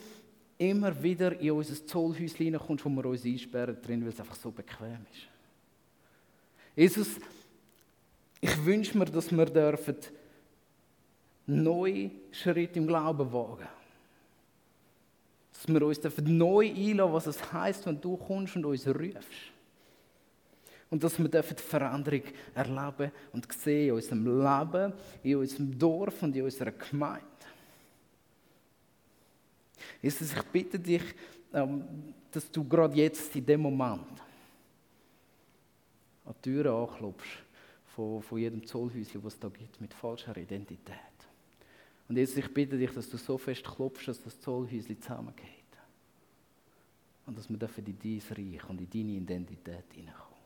immer 0.59 1.02
wieder 1.02 1.38
in 1.40 1.50
unser 1.52 1.87
Zollhäuschen 1.87 2.59
kommst, 2.59 2.85
wo 2.85 2.88
wir 2.90 3.07
uns 3.07 3.24
einsperren 3.24 3.81
drin, 3.81 4.02
weil 4.02 4.11
es 4.11 4.20
einfach 4.20 4.37
so 4.37 4.50
bequem 4.50 5.07
ist. 5.12 5.29
Jesus, 6.74 7.09
ich 8.40 8.64
wünsche 8.64 8.96
mir, 8.96 9.07
dass 9.07 9.31
wir 9.31 9.46
dürfen 9.46 9.96
neue 11.46 12.11
Schritte 12.31 12.79
im 12.79 12.87
Glauben 12.87 13.33
wagen 13.33 13.68
dass 15.57 15.69
wir 15.69 15.83
uns 15.83 16.01
neu 16.23 16.69
einladen 16.69 17.12
was 17.12 17.27
es 17.27 17.53
heisst, 17.53 17.87
wenn 17.87 18.01
du 18.01 18.16
kommst 18.16 18.57
und 18.57 18.66
uns 18.66 18.87
rufst. 18.87 19.53
Und 20.90 21.03
dass 21.03 21.19
wir 21.19 21.29
die 21.29 21.42
Veränderung 21.42 22.23
erleben 22.55 23.11
und 23.33 23.53
sehen 23.53 23.88
in 23.88 23.95
unserem 23.95 24.25
Leben, 24.25 24.92
in 25.23 25.37
unserem 25.37 25.79
Dorf 25.79 26.23
und 26.23 26.37
in 26.37 26.42
unserer 26.42 26.71
Gemeinde. 26.71 27.25
Jesus, 30.01 30.33
ich 30.33 30.42
bitte 30.45 30.79
dich, 30.79 31.03
ähm, 31.53 31.85
dass 32.31 32.51
du 32.51 32.62
gerade 32.62 32.95
jetzt 32.95 33.35
in 33.35 33.47
dem 33.47 33.62
Moment 33.62 34.07
an 36.25 36.35
die 36.38 36.51
Türen 36.51 36.73
anklopfst 36.73 37.38
von, 37.95 38.23
von 38.23 38.38
jedem 38.38 38.64
Zollhäuschen, 38.64 39.23
das 39.23 39.35
es 39.35 39.40
da 39.40 39.49
gibt, 39.49 39.81
mit 39.81 39.94
falscher 39.94 40.37
Identität. 40.37 41.15
Und 42.09 42.17
jetzt, 42.17 42.37
ich 42.37 42.52
bitte 42.52 42.79
dich, 42.79 42.92
dass 42.92 43.09
du 43.11 43.17
so 43.17 43.37
fest 43.37 43.65
klopfst, 43.65 44.07
dass 44.07 44.23
das 44.23 44.40
Zollhäuschen 44.40 45.00
zusammengeht. 45.00 45.50
Und 47.27 47.37
dass 47.37 47.50
wir 47.50 47.57
dürfen 47.57 47.85
in 47.85 47.98
dein 47.98 48.37
Reich 48.37 48.69
und 48.69 48.81
in 48.81 48.90
deine 48.90 49.13
Identität 49.13 49.92
hineinkommen. 49.92 50.37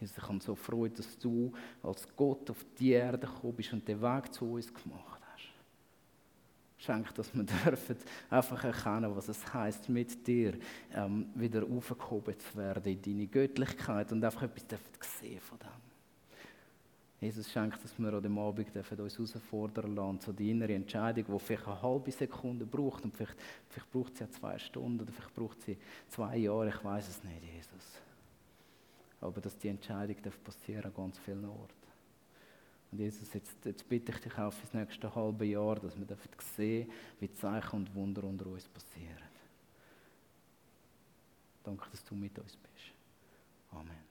Jesus, 0.00 0.18
ich 0.18 0.28
habe 0.28 0.40
so 0.40 0.54
Freude, 0.54 0.96
dass 0.96 1.18
du 1.18 1.52
als 1.82 2.06
Gott 2.16 2.50
auf 2.50 2.66
die 2.78 2.90
Erde 2.90 3.26
gekommen 3.26 3.54
bist 3.54 3.72
und 3.72 3.86
den 3.86 4.02
Weg 4.02 4.32
zu 4.34 4.52
uns 4.52 4.72
gemacht 4.74 5.22
hast. 5.32 5.48
Schenk, 6.78 7.14
dass 7.14 7.34
wir 7.34 7.44
dürfen 7.64 7.96
einfach 8.28 8.64
erkennen, 8.64 9.14
was 9.14 9.28
es 9.28 9.54
heißt, 9.54 9.88
mit 9.88 10.26
dir 10.26 10.58
ähm, 10.92 11.30
wieder 11.34 11.62
aufgehoben 11.64 12.38
zu 12.38 12.56
werden 12.56 12.92
in 12.92 13.00
deine 13.00 13.26
Göttlichkeit 13.26 14.12
und 14.12 14.22
einfach 14.22 14.42
etwas 14.42 14.80
sehen 15.20 15.40
von 15.40 15.58
dem. 15.60 15.95
Jesus 17.20 17.50
schenkt, 17.50 17.82
dass 17.82 17.98
wir 17.98 18.12
an 18.12 18.22
dem 18.22 18.38
Abend 18.38 18.74
dürfen 18.74 19.00
uns 19.00 19.16
herausfordern 19.16 19.94
lassen, 19.94 20.20
so 20.20 20.32
die 20.32 20.50
innere 20.50 20.74
Entscheidung, 20.74 21.24
die 21.26 21.44
vielleicht 21.44 21.66
eine 21.66 21.80
halbe 21.80 22.10
Sekunde 22.10 22.66
braucht 22.66 23.04
und 23.04 23.16
vielleicht, 23.16 23.36
vielleicht 23.70 23.90
braucht 23.90 24.16
sie 24.16 24.24
ja 24.24 24.30
zwei 24.30 24.58
Stunden 24.58 25.00
oder 25.00 25.12
vielleicht 25.12 25.34
braucht 25.34 25.62
sie 25.62 25.78
zwei 26.08 26.36
Jahre, 26.36 26.68
ich 26.68 26.84
weiß 26.84 27.08
es 27.08 27.24
nicht, 27.24 27.42
Jesus. 27.54 28.02
Aber 29.20 29.40
dass 29.40 29.56
die 29.56 29.68
Entscheidung 29.68 30.16
passieren 30.44 30.84
an 30.84 30.94
ganz 30.94 31.18
vielen 31.18 31.46
Orten. 31.46 31.86
Und 32.92 32.98
Jesus, 32.98 33.32
jetzt, 33.32 33.64
jetzt 33.64 33.88
bitte 33.88 34.12
ich 34.12 34.18
dich 34.18 34.38
auch 34.38 34.52
für 34.52 34.66
das 34.66 34.74
nächste 34.74 35.14
halbe 35.14 35.46
Jahr, 35.46 35.76
dass 35.76 35.98
wir 35.98 36.06
sehen 36.54 36.90
wie 37.18 37.32
Zeichen 37.32 37.76
und 37.76 37.94
Wunder 37.94 38.24
unter 38.24 38.46
uns 38.46 38.68
passieren. 38.68 39.16
Danke, 41.64 41.88
dass 41.90 42.04
du 42.04 42.14
mit 42.14 42.38
uns 42.38 42.56
bist. 42.56 42.92
Amen. 43.72 44.05